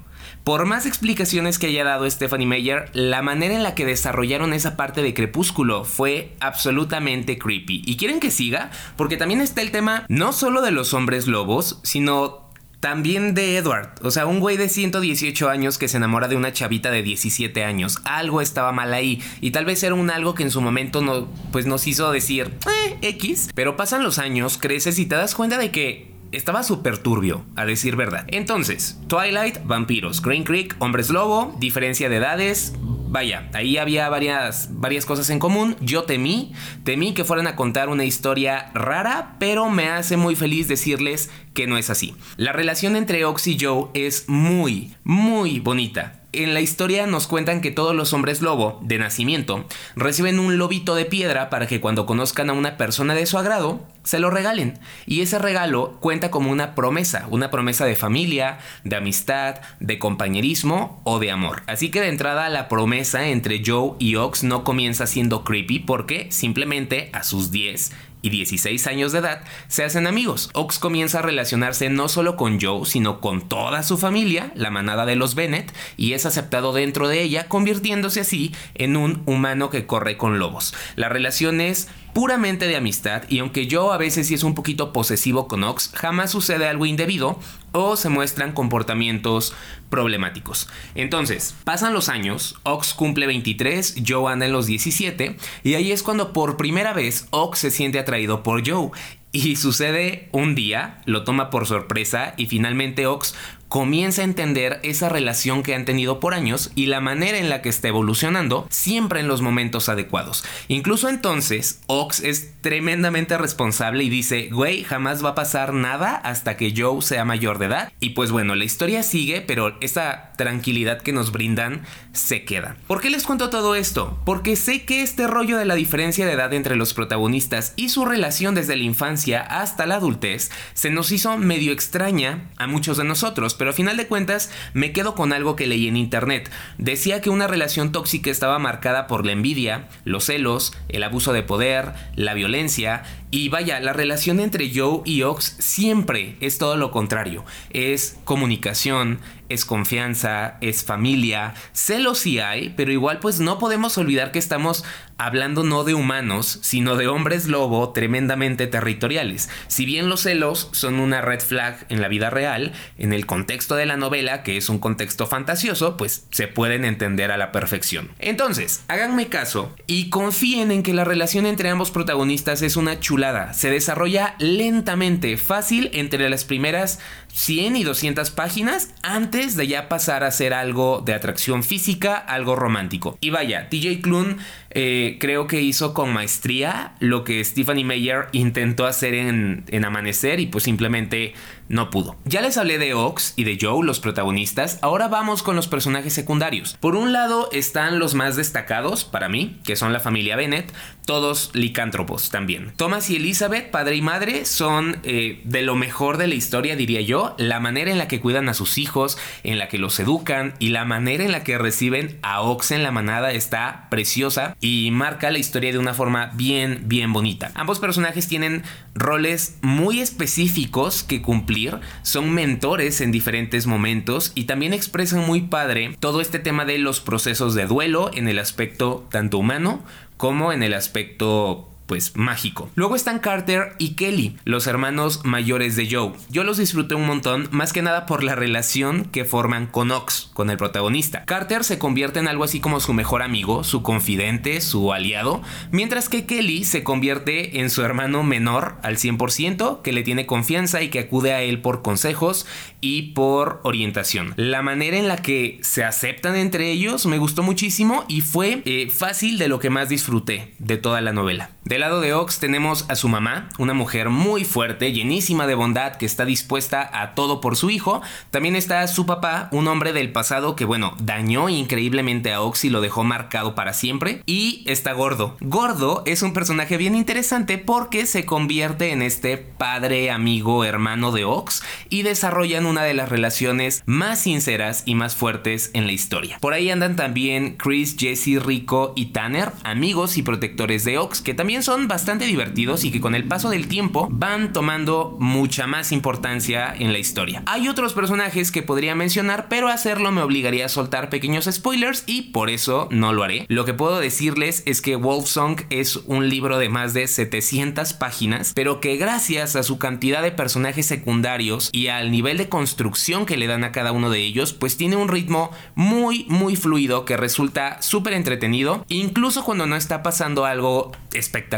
por 0.45 0.67
más 0.67 0.87
explicaciones 0.87 1.59
que 1.59 1.69
haya 1.69 1.85
dado 1.85 2.09
Stephanie 2.09 2.47
Meyer, 2.47 2.91
la 2.93 3.23
manera 3.23 3.55
en 3.55 3.63
la 3.63 3.75
que 3.75 3.87
desarrollaron 3.87 4.53
esa 4.53 4.77
parte 4.77 5.03
de 5.03 5.15
Crepúsculo 5.15 5.85
fue 5.85 6.37
absolutamente 6.41 7.39
creepy. 7.39 7.83
¿Y 7.85 7.97
quieren 7.97 8.21
que 8.21 8.31
siga? 8.31 8.71
Porque 8.97 9.17
también 9.17 9.41
está 9.41 9.63
el 9.63 9.71
tema 9.71 10.05
no 10.09 10.33
solo 10.33 10.63
de 10.63 10.71
los 10.71 10.95
hombres 10.95 11.27
lobos, 11.27 11.81
sino 11.83 12.49
también 12.81 13.35
de 13.35 13.57
Edward, 13.57 13.95
o 14.03 14.11
sea, 14.13 14.27
un 14.27 14.39
güey 14.39 14.57
de 14.57 14.69
118 14.69 15.49
años 15.49 15.79
que 15.79 15.89
se 15.89 15.97
enamora 15.97 16.29
de 16.29 16.37
una 16.37 16.53
chavita 16.53 16.91
de 16.93 17.03
17 17.03 17.65
años. 17.65 17.99
Algo 18.05 18.41
estaba 18.41 18.71
mal 18.73 18.95
ahí 18.95 19.21
y 19.41 19.51
tal 19.51 19.65
vez 19.65 19.83
era 19.83 19.95
un 19.95 20.11
algo 20.11 20.35
que 20.35 20.45
en 20.45 20.53
su 20.53 20.61
momento 20.61 21.03
no, 21.03 21.29
pues 21.51 21.67
nos 21.67 21.87
hizo 21.89 22.11
decir, 22.13 22.55
eh, 22.67 22.99
X. 23.03 23.51
Pero 23.55 23.77
pasan 23.77 24.05
los 24.05 24.19
años, 24.19 24.59
creces 24.59 24.99
y 25.01 25.07
te 25.07 25.17
das 25.17 25.35
cuenta 25.35 25.59
de 25.59 25.73
que 25.73 26.18
estaba 26.33 26.63
súper 26.63 26.99
turbio, 26.99 27.45
a 27.57 27.65
decir 27.65 27.97
verdad. 27.97 28.25
Entonces, 28.29 28.99
Twilight, 29.09 29.59
vampiros, 29.65 30.23
Green 30.23 30.45
Creek, 30.45 30.77
hombres 30.79 31.11
lobo, 31.11 31.55
diferencia 31.59 32.09
de 32.09 32.17
edades. 32.17 32.75
Vaya, 33.11 33.49
ahí 33.55 33.79
había 33.79 34.09
varias, 34.11 34.69
varias 34.73 35.07
cosas 35.07 35.31
en 35.31 35.39
común. 35.39 35.77
Yo 35.81 36.05
temí, 36.05 36.53
temí 36.85 37.15
que 37.15 37.25
fueran 37.25 37.47
a 37.47 37.57
contar 37.57 37.89
una 37.89 38.05
historia 38.05 38.71
rara, 38.75 39.37
pero 39.39 39.71
me 39.71 39.89
hace 39.89 40.17
muy 40.17 40.37
feliz 40.37 40.69
decirles 40.69 41.31
que 41.55 41.67
no 41.67 41.79
es 41.79 41.89
así. 41.89 42.15
La 42.37 42.53
relación 42.53 42.97
entre 42.97 43.25
Ox 43.25 43.47
y 43.47 43.59
Joe 43.59 43.89
es 43.95 44.29
muy, 44.29 44.95
muy 45.05 45.61
bonita 45.61 46.19
en 46.33 46.53
la 46.53 46.61
historia 46.61 47.07
nos 47.07 47.27
cuentan 47.27 47.61
que 47.61 47.71
todos 47.71 47.95
los 47.95 48.13
hombres 48.13 48.43
lobo, 48.43 48.79
de 48.83 48.99
nacimiento, 48.99 49.65
reciben 49.97 50.39
un 50.39 50.59
lobito 50.59 50.95
de 50.95 51.05
piedra 51.05 51.49
para 51.49 51.67
que 51.67 51.81
cuando 51.81 52.07
conozcan 52.07 52.51
a 52.51 52.53
una 52.53 52.77
persona 52.77 53.15
de 53.15 53.27
su 53.27 53.39
agrado, 53.39 53.81
se 54.05 54.19
lo 54.19 54.31
regalen. 54.31 54.79
Y 55.07 55.21
ese 55.21 55.39
regalo 55.39 55.97
cuenta 56.01 56.31
como 56.31 56.51
una 56.51 56.75
promesa, 56.75 57.27
una 57.31 57.51
promesa 57.51 57.85
de 57.87 57.97
familia, 57.97 58.59
de 58.85 58.97
amistad, 58.97 59.57
de 59.81 59.99
compañerismo 59.99 61.01
o 61.05 61.19
de 61.19 61.31
amor. 61.31 61.63
Así 61.67 61.91
que 61.91 62.01
de 62.01 62.09
entrada 62.09 62.49
la 62.49 62.69
promesa 62.69 63.29
entre 63.29 63.63
Joe 63.65 63.93
y 63.99 64.17
Ox 64.17 64.45
no 64.45 64.65
comienza 64.65 65.07
siendo 65.07 65.45
creepy 65.45 65.81
porque 65.81 66.29
simplemente 66.31 67.11
a 67.13 67.23
sus 67.23 67.51
10 67.51 67.93
y 68.23 68.31
16 68.31 68.87
años 68.87 69.13
de 69.13 69.21
edad 69.21 69.43
se 69.69 69.85
hacen 69.85 70.07
amigos. 70.07 70.51
Ox 70.55 70.79
comienza 70.79 71.21
a 71.21 71.23
relacionarse 71.23 71.89
no 71.91 72.09
solo 72.09 72.37
con 72.37 72.61
Joe, 72.61 72.85
sino 72.87 73.21
con 73.21 73.49
toda 73.49 73.83
su 73.83 73.99
familia, 73.99 74.53
la 74.55 74.71
manada 74.71 75.07
de 75.07 75.17
los 75.17 75.35
Bennett, 75.35 75.73
y 75.97 76.13
es 76.13 76.27
aceptado 76.27 76.73
dentro 76.73 77.09
de 77.09 77.23
ella, 77.23 77.49
convirtiéndose 77.49 78.21
así 78.21 78.55
en 78.75 78.97
un 78.97 79.23
humano 79.27 79.71
que 79.71 79.87
corre 79.87 80.17
con 80.17 80.39
lobos. 80.39 80.75
La 80.97 81.09
relación 81.09 81.61
es 81.61 81.89
puramente 82.19 82.67
de 82.67 82.75
amistad 82.75 83.23
y 83.29 83.39
aunque 83.39 83.69
yo 83.69 83.93
a 83.93 83.97
veces 83.97 84.27
sí 84.27 84.35
es 84.35 84.43
un 84.43 84.57
poquito 84.57 84.93
posesivo 84.93 85.47
con 85.47 85.63
Ox, 85.63 85.93
jamás 85.95 86.33
sucede 86.33 86.67
algo 86.67 86.85
indebido 86.85 87.39
o 87.71 87.95
se 87.95 88.09
muestran 88.09 88.51
comportamientos 88.51 89.55
problemáticos. 89.89 90.69
Entonces, 90.97 91.55
pasan 91.63 91.95
los 91.95 92.09
años, 92.09 92.57
Ox 92.65 92.93
cumple 92.93 93.29
23, 93.29 94.03
Joe 94.05 94.33
anda 94.33 94.47
en 94.47 94.53
los 94.53 94.67
17 94.67 95.37
y 95.63 95.75
ahí 95.75 95.93
es 95.93 96.03
cuando 96.03 96.33
por 96.33 96.57
primera 96.57 96.93
vez 96.93 97.29
Ox 97.31 97.61
se 97.61 97.71
siente 97.71 98.01
atraído 98.01 98.43
por 98.43 98.69
Joe 98.69 98.91
y 99.31 99.55
sucede 99.55 100.29
un 100.33 100.57
día, 100.57 101.03
lo 101.05 101.23
toma 101.23 101.51
por 101.51 101.67
sorpresa 101.67 102.35
y 102.37 102.47
finalmente 102.47 103.07
Ox 103.07 103.37
comienza 103.69 104.23
a 104.23 104.25
entender 104.25 104.81
esa 104.83 105.09
relación 105.09 105.63
que 105.63 105.75
han 105.75 105.85
tenido 105.85 106.21
por 106.21 106.35
años 106.35 106.71
y 106.75 106.87
la 106.87 107.01
manera 107.01 107.39
en 107.39 107.49
la 107.49 107.63
que 107.63 107.69
está 107.69 107.89
evolucionando 107.89 108.67
siempre 108.71 109.21
en 109.21 109.29
los 109.29 109.43
momentos 109.43 109.89
adecuados. 109.89 110.45
Incluso 110.69 111.09
entonces, 111.09 111.81
Ox 111.87 112.21
es 112.21 112.61
tremendamente 112.61 113.37
responsable 113.39 114.05
y 114.05 114.09
dice, 114.11 114.49
güey, 114.51 114.85
jamás 114.85 115.25
va 115.25 115.31
a 115.31 115.35
pasar 115.35 115.75
nada 115.75 116.17
hasta 116.17 116.57
que 116.57 116.75
Joe 116.77 117.03
sea 117.03 117.25
mayor 117.25 117.59
de 117.59 117.67
edad. 117.67 117.93
Y 118.01 118.11
pues 118.11 118.31
bueno, 118.31 118.55
la 118.55 118.65
historia 118.65 119.03
sigue, 119.03 119.41
pero 119.41 119.77
esa 119.81 120.33
tranquilidad 120.37 121.03
que 121.03 121.13
nos 121.13 121.33
brindan 121.33 121.83
se 122.13 122.45
queda. 122.45 122.77
¿Por 122.87 123.01
qué 123.01 123.11
les 123.11 123.25
cuento 123.25 123.51
todo 123.51 123.75
esto? 123.75 124.19
Porque 124.25 124.57
sé 124.57 124.85
que 124.85 125.03
este 125.03 125.27
rollo 125.27 125.59
de 125.59 125.65
la 125.65 125.75
diferencia 125.75 126.27
de 126.27 126.33
edad 126.33 126.53
entre 126.53 126.77
los 126.77 126.95
protagonistas 126.95 127.75
y 127.77 127.91
su 127.91 128.05
relación 128.05 128.55
desde 128.55 128.77
la 128.77 128.83
infancia 128.83 129.41
hasta 129.41 129.87
la 129.87 129.97
adultez 129.97 130.51
se 130.75 130.91
nos 130.91 131.13
hizo 131.13 131.37
medio 131.37 131.73
extraña 131.73 132.51
a 132.57 132.67
muchos 132.67 132.97
de 132.97 133.05
nosotros 133.05 133.55
pero 133.59 133.71
a 133.71 133.75
final 133.75 133.97
de 133.97 134.07
cuentas 134.07 134.51
me 134.73 134.93
quedo 134.93 135.15
con 135.15 135.33
algo 135.33 135.57
que 135.57 135.67
leí 135.67 135.89
en 135.89 135.97
internet. 135.97 136.51
Decía 136.79 137.21
que 137.21 137.31
una 137.31 137.47
relación 137.47 137.93
tóxica 137.93 138.31
estaba 138.31 138.59
marcada 138.59 139.07
por 139.07 139.27
la 139.27 139.33
envidia, 139.33 139.89
los 140.05 140.25
celos, 140.25 140.73
el 140.89 141.03
abuso 141.03 141.33
de 141.33 141.43
poder, 141.43 141.93
la 142.15 142.35
violencia 142.35 143.03
y 143.31 143.51
vaya, 143.51 143.79
la 143.81 143.93
relación 143.93 144.41
entre 144.41 144.71
Joe 144.75 145.03
y 145.05 145.23
Ox 145.23 145.57
siempre 145.59 146.37
es 146.41 146.57
todo 146.57 146.77
lo 146.77 146.91
contrario. 146.91 147.45
Es 147.71 148.19
comunicación, 148.25 149.19
es 149.49 149.65
confianza, 149.65 150.57
es 150.61 150.85
familia, 150.85 151.55
celos 151.73 152.19
sí 152.19 152.39
hay, 152.39 152.71
pero 152.71 152.93
igual 152.93 153.19
pues 153.19 153.41
no 153.41 153.59
podemos 153.59 153.99
olvidar 153.99 154.33
que 154.33 154.39
estamos 154.39 154.85
hablando 155.19 155.65
no 155.65 155.83
de 155.83 155.95
humanos, 155.95 156.61
sino 156.63 156.97
de 156.97 157.09
hombres 157.09 157.49
lobo 157.49 157.91
tremendamente 157.91 158.69
territoriales. 158.69 159.49
Si 159.67 159.85
bien 159.85 160.09
los 160.09 160.23
celos 160.23 160.69
son 160.73 161.01
una 161.01 161.21
red 161.21 161.41
flag 161.41 161.87
en 161.89 162.01
la 162.01 162.09
vida 162.09 162.31
real, 162.31 162.73
en 162.99 163.13
el 163.13 163.27
contexto 163.27 163.75
de 163.75 163.87
la 163.87 163.97
novela, 163.97 164.45
que 164.45 164.57
es 164.57 164.69
un 164.69 164.79
contexto 164.79 165.27
fantasioso, 165.27 165.97
pues 165.97 166.27
se 166.31 166.47
pueden 166.47 166.85
entender 166.85 167.33
a 167.33 167.37
la 167.37 167.51
perfección. 167.51 168.11
Entonces, 168.21 168.85
háganme 168.87 169.29
caso 169.29 169.75
y 169.87 170.09
confíen 170.09 170.71
en 170.71 170.85
que 170.85 170.95
la 170.95 171.05
relación 171.05 171.47
entre 171.47 171.69
ambos 171.69 171.91
protagonistas 171.91 172.63
es 172.63 172.77
una 172.77 173.01
chulada. 173.01 173.55
Se 173.55 173.71
desarrolla 173.71 174.37
lentamente, 174.39 175.37
fácil 175.37 175.91
entre 175.95 176.31
las 176.31 176.45
primeras 176.45 177.01
100 177.33 177.77
y 177.77 177.85
200 177.85 178.31
páginas 178.31 178.91
antes 179.03 179.38
de 179.39 179.69
ya 179.69 179.89
pasar 179.89 180.25
a 180.25 180.33
ser 180.33 180.53
algo 180.53 181.01
de 181.05 181.15
atracción 181.15 181.63
física, 181.63 182.17
algo 182.17 182.57
romántico. 182.57 183.17
Y 183.21 183.31
vaya, 183.31 183.69
TJ 183.69 184.01
Klune 184.01 184.37
eh, 184.71 185.17
creo 185.21 185.47
que 185.47 185.63
hizo 185.63 185.95
con 185.95 186.13
maestría 186.13 186.95
lo 187.01 187.25
que 187.25 187.43
Stephanie 187.45 187.85
Meyer 187.85 188.27
intentó 188.33 188.87
hacer 188.87 189.15
en, 189.15 189.65
en 189.69 189.85
Amanecer 189.85 190.41
y 190.41 190.47
pues 190.47 190.65
simplemente 190.65 191.35
no 191.69 191.91
pudo. 191.91 192.17
Ya 192.25 192.41
les 192.41 192.57
hablé 192.57 192.79
de 192.79 192.95
Ox 192.95 193.35
y 193.37 193.45
de 193.45 193.59
Joe, 193.61 193.85
los 193.85 194.01
protagonistas, 194.01 194.79
ahora 194.83 195.09
vamos 195.09 195.43
con 195.43 195.57
los 195.57 195.69
personajes 195.69 196.13
secundarios. 196.13 196.77
Por 196.81 196.97
un 196.97 197.13
lado 197.13 197.49
están 197.53 197.99
los 197.99 198.15
más 198.15 198.37
destacados 198.37 199.05
para 199.05 199.29
mí, 199.29 199.61
que 199.65 199.77
son 199.77 199.93
la 199.93 200.01
familia 200.01 200.37
Bennett, 200.37 200.73
todos 201.05 201.51
licántropos 201.55 202.31
también. 202.31 202.73
Thomas 202.77 203.11
y 203.11 203.17
Elizabeth, 203.17 203.71
padre 203.71 203.97
y 203.97 204.03
madre, 204.03 204.45
son 204.45 205.01
eh, 205.05 205.41
de 205.45 205.63
lo 205.63 205.75
mejor 205.77 206.17
de 206.17 206.27
la 206.27 206.35
historia, 206.35 206.77
diría 206.77 207.01
yo, 207.01 207.35
la 207.39 207.61
manera 207.61 207.91
en 207.91 207.99
la 207.99 208.09
que 208.09 208.21
cuidan 208.21 208.49
a 208.49 208.55
sus 208.55 208.79
hijos, 208.79 209.19
en 209.43 209.59
la 209.59 209.69
que 209.69 209.79
los 209.79 209.99
educan 210.01 210.55
y 210.59 210.69
la 210.69 210.85
manera 210.85 211.25
en 211.25 211.33
la 211.33 211.45
que 211.45 211.59
reciben 211.59 212.19
a 212.23 212.41
Ox 212.41 212.71
en 212.71 212.83
la 212.83 212.91
manada 212.91 213.33
está 213.33 213.89
preciosa 213.91 214.57
marca 214.93 215.31
la 215.31 215.39
historia 215.39 215.73
de 215.73 215.79
una 215.79 215.95
forma 215.95 216.33
bien, 216.35 216.83
bien 216.87 217.13
bonita. 217.13 217.51
Ambos 217.55 217.79
personajes 217.79 218.29
tienen 218.29 218.63
roles 218.95 219.59
muy 219.63 220.01
específicos 220.01 221.03
que 221.03 221.23
cumplir 221.23 221.79
son 222.03 222.33
mentores 222.33 223.01
en 223.01 223.13
diferentes 223.13 223.67
momentos 223.67 224.33
y 224.35 224.45
también 224.45 224.73
expresan 224.73 225.27
muy 225.27 225.43
padre 225.43 225.97
todo 226.01 226.21
este 226.21 226.39
tema 226.39 226.65
de 226.65 226.79
los 226.79 227.01
procesos 227.01 227.55
de 227.55 227.67
duelo 227.67 228.11
en 228.15 228.29
el 228.29 228.39
aspecto 228.39 229.07
tanto 229.11 229.39
humano 229.39 229.83
como 230.17 230.53
en 230.53 230.63
el 230.63 230.75
aspecto 230.75 231.69
pues 231.89 232.17
mágico. 232.17 232.71
Luego 232.77 232.95
están 232.95 233.19
Carter 233.19 233.73
y 233.79 233.95
Kelly, 233.95 234.37
los 234.45 234.69
hermanos 234.69 235.23
mayores 235.25 235.75
de 235.75 235.89
Joe. 235.91 236.13
Yo 236.29 236.45
los 236.45 236.59
disfruté 236.59 236.95
un 236.95 237.07
montón, 237.07 237.49
más 237.51 237.73
que 237.73 237.83
nada 237.83 238.07
por 238.07 238.23
la 238.23 238.37
relación 238.37 239.07
que 239.07 239.25
forman 239.25 239.67
con 239.67 239.91
Ox, 239.91 240.31
con 240.35 240.51
el 240.51 240.59
protagonista. 240.59 241.25
Carter 241.25 241.65
se 241.65 241.79
convierte 241.79 242.21
en 242.21 242.29
algo 242.29 242.45
así 242.45 242.61
como 242.61 242.79
su 242.79 242.93
mejor 242.93 243.23
amigo, 243.23 243.65
su 243.65 243.83
confidente, 243.83 244.61
su 244.61 244.93
aliado, 244.93 245.43
mientras 245.73 246.09
que 246.09 246.27
Kelly 246.27 246.65
se 246.65 246.85
convierte 246.85 247.61
en 247.61 247.71
su 247.71 247.83
hermano 247.83 248.23
menor 248.23 248.77
al 248.83 248.99
100%, 248.99 249.83
que 249.83 249.93
le 249.93 250.03
tiene 250.03 250.27
confianza 250.27 250.83
y 250.83 250.91
que 250.91 251.01
acude 251.01 251.33
a 251.33 251.43
él 251.43 251.63
por 251.63 251.83
consejos 251.83 252.47
y 252.81 253.13
por 253.13 253.61
orientación. 253.65 254.35
La 254.37 254.63
manera 254.63 254.99
en 254.99 255.09
la 255.09 255.17
que 255.17 255.59
se 255.63 255.85
aceptan 255.85 256.37
entre 256.37 256.71
ellos 256.71 257.07
me 257.07 257.19
gustó 257.19 257.43
muchísimo 257.43 258.05
y 258.09 258.21
fue 258.21 258.63
eh, 258.65 258.91
fácil 258.91 259.39
de 259.39 259.49
lo 259.49 259.59
que 259.59 259.71
más 259.71 259.89
disfruté 259.89 260.55
de 260.59 260.77
toda 260.77 261.01
la 261.01 261.13
novela. 261.13 261.51
Del 261.79 261.89
lado 261.89 262.01
de 262.01 262.13
Ox 262.13 262.41
tenemos 262.41 262.87
a 262.89 262.97
su 262.97 263.09
mamá, 263.09 263.51
una 263.57 263.73
mujer 263.73 264.11
muy 264.11 264.45
fuerte, 264.45 264.91
llenísima 264.91 265.47
de 265.47 265.55
bondad, 265.55 265.95
que 265.95 266.07
está 266.07 266.25
dispuesta 266.25 266.91
a 266.93 267.15
todo 267.15 267.41
por 267.41 267.55
su 267.55 267.71
hijo. 267.71 268.03
También 268.33 268.57
está 268.57 268.85
su 268.89 269.07
papá, 269.07 269.49
un 269.53 269.69
hombre 269.69 269.93
del 269.93 270.11
pasado 270.11 270.57
que, 270.57 270.65
bueno, 270.65 270.97
dañó 270.99 271.49
increíblemente 271.49 272.33
a 272.33 272.41
Ox 272.41 272.65
y 272.65 272.71
lo 272.71 272.81
dejó 272.81 273.05
marcado 273.05 273.55
para 273.55 273.75
siempre. 273.75 274.25
Y 274.27 274.65
está 274.67 274.93
Gordo. 274.93 275.37
Gordo 275.41 276.03
es 276.05 276.23
un 276.23 276.33
personaje 276.33 276.79
bien 276.79 276.97
interesante 276.97 277.59
porque 277.59 278.07
se 278.07 278.27
convierte 278.27 278.91
en 278.91 279.01
este 279.01 279.37
padre, 279.39 280.11
amigo, 280.11 280.65
hermano 280.65 281.13
de 281.13 281.27
Ox 281.27 281.63
y 281.91 282.03
desarrollan 282.03 282.67
una 282.67 282.83
de 282.83 282.95
las 282.95 283.09
relaciones 283.09 283.85
más 283.87 284.23
sinceras 284.23 284.83
y 284.85 284.97
más 284.97 285.15
fuertes 285.15 285.71
en 285.75 285.87
la 285.87 285.93
historia. 285.93 286.39
Por 286.41 286.55
ahí 286.55 286.71
andan 286.71 286.97
también 286.97 287.55
Chris, 287.57 287.95
Jesse, 287.97 288.45
Rico 288.45 288.95
y 288.97 289.13
Tanner, 289.13 289.53
amigos 289.63 290.17
y 290.17 290.23
protectores 290.23 290.85
de 290.85 290.99
Ox, 290.99 291.23
que 291.23 291.35
también 291.35 291.63
son 291.69 291.87
bastante 291.87 292.25
divertidos 292.25 292.85
y 292.85 292.91
que 292.91 292.99
con 293.03 293.15
el 293.15 293.29
paso 293.29 293.51
del 293.51 293.69
tiempo 293.69 294.09
van 294.11 294.55
tomando 294.55 295.19
mucha 295.21 295.67
más 295.67 295.93
importancia 295.93 296.75
en 296.75 296.95
la 296.95 296.99
historia. 296.99 297.43
Hay 297.45 297.69
otros 297.69 297.93
personajes 297.93 298.51
que 298.51 298.63
podría 298.63 298.95
mencionar, 298.95 299.49
pero 299.51 299.69
hacerlo 299.69 300.11
me 300.11 300.23
obligaría 300.23 300.65
a 300.65 300.71
soltar 300.71 301.11
pequeños 301.11 301.45
spoilers 301.45 302.05
y 302.07 302.23
por 302.33 302.49
eso 302.49 302.89
no 302.91 303.13
lo 303.13 303.23
haré. 303.23 303.45
Lo 303.49 303.67
que 303.67 303.75
puedo 303.75 304.01
decirles 304.01 304.63
es 304.65 304.81
que 304.81 304.97
Wolfsong 304.97 305.67
es 305.69 305.97
un 306.07 306.31
libro 306.31 306.59
de 306.59 306.71
más 306.71 306.95
de 306.95 307.07
700 307.07 307.93
páginas, 307.93 308.55
pero 308.55 308.81
que 308.81 308.97
gracias 308.97 309.55
a 309.55 309.63
su 309.63 309.77
cantidad 309.77 310.23
de 310.23 310.33
personajes 310.33 310.87
secundarios 310.87 311.69
y 311.75 311.89
al 311.89 312.11
nivel 312.11 312.39
de 312.39 312.49
construcción 312.49 313.27
que 313.27 313.37
le 313.37 313.47
dan 313.47 313.63
a 313.63 313.73
cada 313.73 313.93
uno 313.93 314.09
de 314.09 314.21
ellos, 314.21 314.55
pues 314.55 314.79
tiene 314.79 314.97
un 314.97 315.09
ritmo 315.09 315.51
muy 315.75 316.25
muy 316.31 316.57
fluido 316.57 317.05
que 317.05 317.19
resulta 317.19 317.83
súper 317.83 318.15
entretenido, 318.15 318.87
incluso 318.89 319.45
cuando 319.45 319.67
no 319.67 319.77
está 319.77 320.03
pasando 320.03 320.47
algo 320.47 320.93
espectacular 321.13 321.58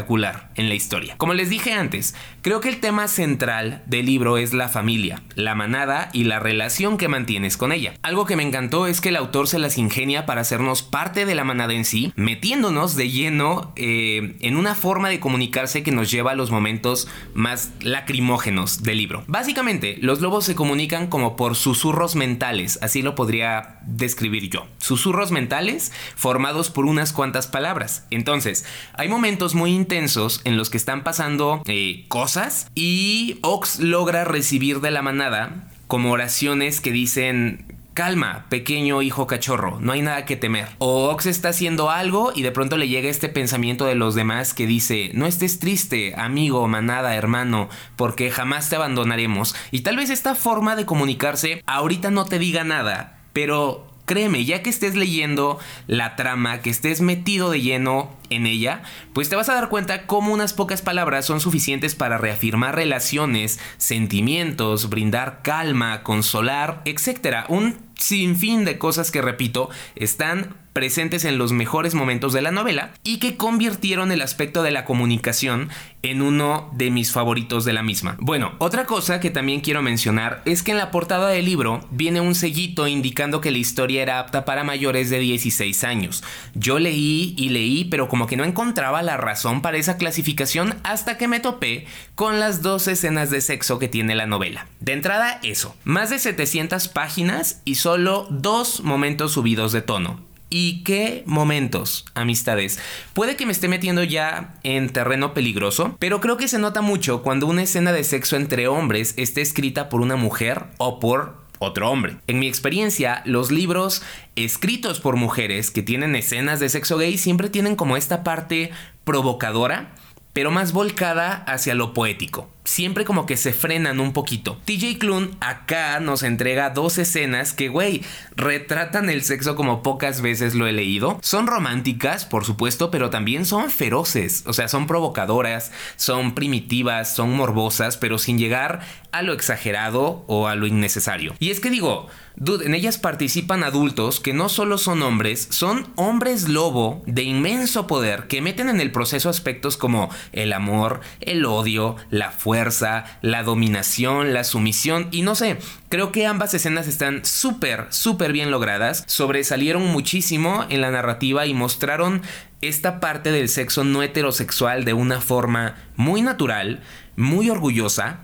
en 0.55 0.69
la 0.69 0.75
historia. 0.75 1.15
Como 1.17 1.33
les 1.33 1.49
dije 1.49 1.73
antes, 1.73 2.15
creo 2.41 2.59
que 2.59 2.69
el 2.69 2.79
tema 2.79 3.07
central 3.07 3.83
del 3.85 4.05
libro 4.05 4.37
es 4.37 4.53
la 4.53 4.67
familia, 4.67 5.21
la 5.35 5.55
manada 5.55 6.09
y 6.13 6.23
la 6.25 6.39
relación 6.39 6.97
que 6.97 7.07
mantienes 7.07 7.57
con 7.57 7.71
ella. 7.71 7.93
Algo 8.01 8.25
que 8.25 8.35
me 8.35 8.43
encantó 8.43 8.87
es 8.87 9.01
que 9.01 9.09
el 9.09 9.15
autor 9.15 9.47
se 9.47 9.59
las 9.59 9.77
ingenia 9.77 10.25
para 10.25 10.41
hacernos 10.41 10.83
parte 10.83 11.25
de 11.25 11.35
la 11.35 11.43
manada 11.43 11.73
en 11.73 11.85
sí, 11.85 12.11
metiéndonos 12.15 12.95
de 12.95 13.09
lleno 13.09 13.73
eh, 13.75 14.35
en 14.41 14.57
una 14.57 14.75
forma 14.75 15.09
de 15.09 15.19
comunicarse 15.19 15.83
que 15.83 15.91
nos 15.91 16.11
lleva 16.11 16.31
a 16.31 16.35
los 16.35 16.51
momentos 16.51 17.07
más 17.33 17.71
lacrimógenos 17.81 18.83
del 18.83 18.97
libro. 18.97 19.23
Básicamente, 19.27 19.97
los 20.01 20.21
lobos 20.21 20.45
se 20.45 20.55
comunican 20.55 21.07
como 21.07 21.35
por 21.35 21.55
susurros 21.55 22.15
mentales, 22.15 22.79
así 22.81 23.01
lo 23.01 23.15
podría 23.15 23.79
describir 23.85 24.49
yo. 24.49 24.67
Susurros 24.77 25.31
mentales 25.31 25.91
formados 26.15 26.69
por 26.69 26.85
unas 26.85 27.13
cuantas 27.13 27.47
palabras. 27.47 28.05
Entonces, 28.09 28.65
hay 28.93 29.07
momentos 29.07 29.55
muy 29.55 29.73
en 29.91 30.55
los 30.55 30.69
que 30.69 30.77
están 30.77 31.03
pasando 31.03 31.63
eh, 31.65 32.05
cosas 32.07 32.67
y 32.75 33.39
Ox 33.41 33.81
logra 33.81 34.23
recibir 34.23 34.79
de 34.79 34.89
la 34.89 35.01
manada 35.01 35.69
como 35.87 36.11
oraciones 36.11 36.79
que 36.79 36.93
dicen 36.93 37.77
Calma, 37.93 38.45
pequeño 38.47 39.01
hijo 39.01 39.27
cachorro, 39.27 39.81
no 39.81 39.91
hay 39.91 40.01
nada 40.01 40.23
que 40.23 40.37
temer. 40.37 40.69
O 40.77 41.09
Ox 41.09 41.25
está 41.25 41.49
haciendo 41.49 41.89
algo 41.89 42.31
y 42.33 42.41
de 42.41 42.53
pronto 42.53 42.77
le 42.77 42.87
llega 42.87 43.09
este 43.09 43.27
pensamiento 43.27 43.83
de 43.83 43.95
los 43.95 44.15
demás 44.15 44.53
que 44.53 44.65
dice, 44.65 45.11
no 45.13 45.25
estés 45.25 45.59
triste, 45.59 46.13
amigo, 46.15 46.65
manada, 46.69 47.13
hermano, 47.15 47.67
porque 47.97 48.31
jamás 48.31 48.69
te 48.69 48.77
abandonaremos. 48.77 49.55
Y 49.71 49.81
tal 49.81 49.97
vez 49.97 50.09
esta 50.09 50.35
forma 50.35 50.77
de 50.77 50.85
comunicarse 50.85 51.63
ahorita 51.65 52.11
no 52.11 52.23
te 52.23 52.39
diga 52.39 52.63
nada, 52.63 53.19
pero 53.33 53.90
créeme, 54.11 54.43
ya 54.43 54.61
que 54.61 54.69
estés 54.69 54.95
leyendo 54.95 55.57
la 55.87 56.17
trama, 56.17 56.59
que 56.59 56.69
estés 56.69 56.99
metido 56.99 57.49
de 57.49 57.61
lleno 57.61 58.13
en 58.29 58.45
ella, 58.45 58.83
pues 59.13 59.29
te 59.29 59.37
vas 59.37 59.47
a 59.47 59.53
dar 59.53 59.69
cuenta 59.69 60.05
cómo 60.05 60.33
unas 60.33 60.51
pocas 60.51 60.81
palabras 60.81 61.25
son 61.25 61.39
suficientes 61.39 61.95
para 61.95 62.17
reafirmar 62.17 62.75
relaciones, 62.75 63.57
sentimientos, 63.77 64.89
brindar 64.89 65.39
calma, 65.43 66.03
consolar, 66.03 66.81
etc. 66.83 67.45
Un 67.47 67.77
sinfín 67.95 68.65
de 68.65 68.77
cosas 68.77 69.11
que, 69.11 69.21
repito, 69.21 69.69
están 69.95 70.57
presentes 70.73 71.25
en 71.25 71.37
los 71.37 71.51
mejores 71.51 71.93
momentos 71.93 72.33
de 72.33 72.41
la 72.41 72.51
novela 72.51 72.91
y 73.03 73.19
que 73.19 73.37
convirtieron 73.37 74.11
el 74.11 74.21
aspecto 74.21 74.63
de 74.63 74.71
la 74.71 74.85
comunicación 74.85 75.69
en 76.03 76.21
uno 76.21 76.71
de 76.73 76.89
mis 76.89 77.11
favoritos 77.11 77.65
de 77.65 77.73
la 77.73 77.83
misma. 77.83 78.15
Bueno, 78.19 78.53
otra 78.57 78.85
cosa 78.85 79.19
que 79.19 79.29
también 79.29 79.61
quiero 79.61 79.81
mencionar 79.81 80.41
es 80.45 80.63
que 80.63 80.71
en 80.71 80.77
la 80.77 80.91
portada 80.91 81.29
del 81.29 81.45
libro 81.45 81.81
viene 81.91 82.21
un 82.21 82.35
sellito 82.35 82.87
indicando 82.87 83.41
que 83.41 83.51
la 83.51 83.57
historia 83.57 84.01
era 84.01 84.19
apta 84.19 84.45
para 84.45 84.63
mayores 84.63 85.09
de 85.09 85.19
16 85.19 85.83
años. 85.83 86.23
Yo 86.55 86.79
leí 86.79 87.35
y 87.37 87.49
leí, 87.49 87.85
pero 87.85 88.07
como 88.07 88.27
que 88.27 88.37
no 88.37 88.43
encontraba 88.43 89.01
la 89.01 89.17
razón 89.17 89.61
para 89.61 89.77
esa 89.77 89.97
clasificación 89.97 90.75
hasta 90.83 91.17
que 91.17 91.27
me 91.27 91.39
topé 91.39 91.85
con 92.15 92.39
las 92.39 92.61
dos 92.61 92.87
escenas 92.87 93.29
de 93.29 93.41
sexo 93.41 93.79
que 93.79 93.87
tiene 93.87 94.15
la 94.15 94.25
novela. 94.25 94.67
De 94.79 94.93
entrada, 94.93 95.39
eso, 95.43 95.75
más 95.83 96.09
de 96.09 96.19
700 96.19 96.87
páginas 96.87 97.61
y 97.65 97.75
solo 97.75 98.27
dos 98.29 98.81
momentos 98.81 99.33
subidos 99.33 99.71
de 99.71 99.81
tono. 99.81 100.30
¿Y 100.53 100.83
qué 100.83 101.23
momentos, 101.25 102.03
amistades? 102.13 102.77
Puede 103.13 103.37
que 103.37 103.45
me 103.45 103.53
esté 103.53 103.69
metiendo 103.69 104.03
ya 104.03 104.59
en 104.63 104.89
terreno 104.89 105.33
peligroso, 105.33 105.95
pero 105.97 106.19
creo 106.19 106.35
que 106.35 106.49
se 106.49 106.59
nota 106.59 106.81
mucho 106.81 107.23
cuando 107.23 107.47
una 107.47 107.63
escena 107.63 107.93
de 107.93 108.03
sexo 108.03 108.35
entre 108.35 108.67
hombres 108.67 109.13
esté 109.15 109.39
escrita 109.39 109.87
por 109.87 110.01
una 110.01 110.17
mujer 110.17 110.65
o 110.77 110.99
por 110.99 111.37
otro 111.59 111.89
hombre. 111.89 112.17
En 112.27 112.39
mi 112.39 112.49
experiencia, 112.49 113.21
los 113.23 113.49
libros 113.49 114.03
escritos 114.35 114.99
por 114.99 115.15
mujeres 115.15 115.71
que 115.71 115.83
tienen 115.83 116.17
escenas 116.17 116.59
de 116.59 116.67
sexo 116.67 116.97
gay 116.97 117.17
siempre 117.17 117.49
tienen 117.49 117.77
como 117.77 117.95
esta 117.95 118.21
parte 118.21 118.71
provocadora, 119.05 119.95
pero 120.33 120.51
más 120.51 120.73
volcada 120.73 121.45
hacia 121.47 121.75
lo 121.75 121.93
poético 121.93 122.49
siempre 122.71 123.03
como 123.03 123.25
que 123.25 123.35
se 123.35 123.51
frenan 123.51 123.99
un 123.99 124.13
poquito. 124.13 124.57
TJ 124.63 124.97
Klune 124.97 125.31
acá 125.41 125.99
nos 125.99 126.23
entrega 126.23 126.69
dos 126.69 126.97
escenas 126.97 127.51
que, 127.51 127.67
güey, 127.67 128.01
retratan 128.37 129.09
el 129.09 129.23
sexo 129.23 129.57
como 129.57 129.83
pocas 129.83 130.21
veces 130.21 130.55
lo 130.55 130.67
he 130.67 130.71
leído. 130.71 131.19
Son 131.21 131.47
románticas, 131.47 132.25
por 132.25 132.45
supuesto, 132.45 132.89
pero 132.89 133.09
también 133.09 133.45
son 133.45 133.69
feroces. 133.69 134.45
O 134.47 134.53
sea, 134.53 134.69
son 134.69 134.87
provocadoras, 134.87 135.73
son 135.97 136.33
primitivas, 136.33 137.13
son 137.13 137.35
morbosas, 137.35 137.97
pero 137.97 138.17
sin 138.17 138.37
llegar 138.37 138.79
a 139.11 139.21
lo 139.21 139.33
exagerado 139.33 140.23
o 140.27 140.47
a 140.47 140.55
lo 140.55 140.65
innecesario. 140.65 141.35
Y 141.39 141.51
es 141.51 141.59
que 141.59 141.69
digo, 141.69 142.07
dude, 142.35 142.65
en 142.65 142.75
ellas 142.75 142.97
participan 142.97 143.63
adultos 143.63 144.19
que 144.19 144.33
no 144.33 144.49
solo 144.49 144.77
son 144.77 145.01
hombres, 145.03 145.47
son 145.51 145.87
hombres 145.95 146.47
lobo 146.47 147.03
de 147.05 147.23
inmenso 147.23 147.87
poder 147.87 148.27
que 148.27 148.41
meten 148.41 148.69
en 148.69 148.81
el 148.81 148.91
proceso 148.91 149.29
aspectos 149.29 149.77
como 149.77 150.09
el 150.31 150.53
amor, 150.53 151.01
el 151.19 151.45
odio, 151.45 151.95
la 152.09 152.31
fuerza, 152.31 153.05
la 153.21 153.43
dominación, 153.43 154.33
la 154.33 154.43
sumisión 154.43 155.07
y 155.11 155.21
no 155.21 155.35
sé, 155.35 155.57
creo 155.89 156.11
que 156.11 156.25
ambas 156.25 156.53
escenas 156.53 156.87
están 156.87 157.25
súper, 157.25 157.87
súper 157.89 158.31
bien 158.31 158.51
logradas, 158.51 159.03
sobresalieron 159.07 159.85
muchísimo 159.87 160.65
en 160.69 160.81
la 160.81 160.91
narrativa 160.91 161.45
y 161.45 161.53
mostraron 161.53 162.21
esta 162.61 162.99
parte 162.99 163.31
del 163.31 163.49
sexo 163.49 163.83
no 163.83 164.03
heterosexual 164.03 164.85
de 164.85 164.93
una 164.93 165.19
forma 165.19 165.75
muy 165.95 166.21
natural, 166.21 166.81
muy 167.15 167.49
orgullosa 167.49 168.19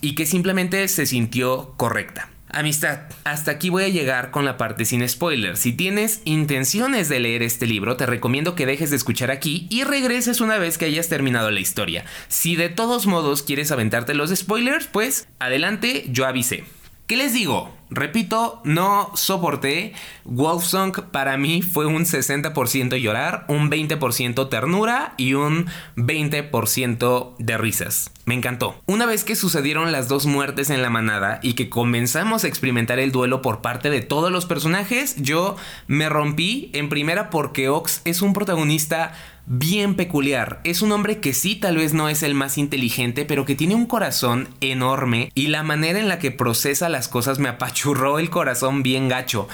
y 0.00 0.14
que 0.14 0.26
simplemente 0.26 0.86
se 0.88 1.06
sintió 1.06 1.74
correcta. 1.76 2.28
Amistad, 2.50 3.00
hasta 3.24 3.50
aquí 3.50 3.68
voy 3.68 3.84
a 3.84 3.88
llegar 3.88 4.30
con 4.30 4.44
la 4.44 4.56
parte 4.56 4.84
sin 4.84 5.06
spoiler. 5.06 5.56
Si 5.56 5.72
tienes 5.72 6.22
intenciones 6.24 7.08
de 7.08 7.20
leer 7.20 7.42
este 7.42 7.66
libro, 7.66 7.96
te 7.96 8.06
recomiendo 8.06 8.54
que 8.54 8.64
dejes 8.64 8.90
de 8.90 8.96
escuchar 8.96 9.30
aquí 9.30 9.66
y 9.70 9.84
regreses 9.84 10.40
una 10.40 10.56
vez 10.56 10.78
que 10.78 10.86
hayas 10.86 11.08
terminado 11.08 11.50
la 11.50 11.60
historia. 11.60 12.04
Si 12.28 12.56
de 12.56 12.70
todos 12.70 13.06
modos 13.06 13.42
quieres 13.42 13.70
aventarte 13.70 14.14
los 14.14 14.34
spoilers, 14.34 14.86
pues 14.86 15.28
adelante, 15.38 16.06
yo 16.08 16.26
avisé. 16.26 16.64
¿Qué 17.08 17.16
les 17.16 17.32
digo? 17.32 17.70
Repito, 17.88 18.60
no 18.64 19.10
soporté. 19.14 19.94
Wolfsong 20.26 21.10
para 21.10 21.38
mí 21.38 21.62
fue 21.62 21.86
un 21.86 22.04
60% 22.04 23.00
llorar, 23.00 23.46
un 23.48 23.70
20% 23.70 24.50
ternura 24.50 25.14
y 25.16 25.32
un 25.32 25.68
20% 25.96 27.34
de 27.38 27.56
risas. 27.56 28.10
Me 28.26 28.34
encantó. 28.34 28.76
Una 28.84 29.06
vez 29.06 29.24
que 29.24 29.36
sucedieron 29.36 29.90
las 29.90 30.08
dos 30.08 30.26
muertes 30.26 30.68
en 30.68 30.82
la 30.82 30.90
manada 30.90 31.40
y 31.42 31.54
que 31.54 31.70
comenzamos 31.70 32.44
a 32.44 32.48
experimentar 32.48 32.98
el 32.98 33.10
duelo 33.10 33.40
por 33.40 33.62
parte 33.62 33.88
de 33.88 34.02
todos 34.02 34.30
los 34.30 34.44
personajes, 34.44 35.16
yo 35.16 35.56
me 35.86 36.10
rompí 36.10 36.70
en 36.74 36.90
primera 36.90 37.30
porque 37.30 37.70
Ox 37.70 38.02
es 38.04 38.20
un 38.20 38.34
protagonista 38.34 39.14
bien 39.48 39.94
peculiar. 39.94 40.60
Es 40.62 40.82
un 40.82 40.92
hombre 40.92 41.20
que 41.20 41.32
sí 41.32 41.56
tal 41.56 41.78
vez 41.78 41.94
no 41.94 42.08
es 42.08 42.22
el 42.22 42.34
más 42.34 42.58
inteligente, 42.58 43.24
pero 43.24 43.46
que 43.46 43.54
tiene 43.54 43.74
un 43.74 43.86
corazón 43.86 44.48
enorme 44.60 45.32
y 45.34 45.48
la 45.48 45.62
manera 45.62 45.98
en 45.98 46.08
la 46.08 46.18
que 46.18 46.30
procesa 46.30 46.88
las 46.88 47.08
cosas 47.08 47.38
me 47.38 47.48
apachurró 47.48 48.18
el 48.18 48.28
corazón 48.28 48.82
bien 48.82 49.08
gacho. 49.08 49.48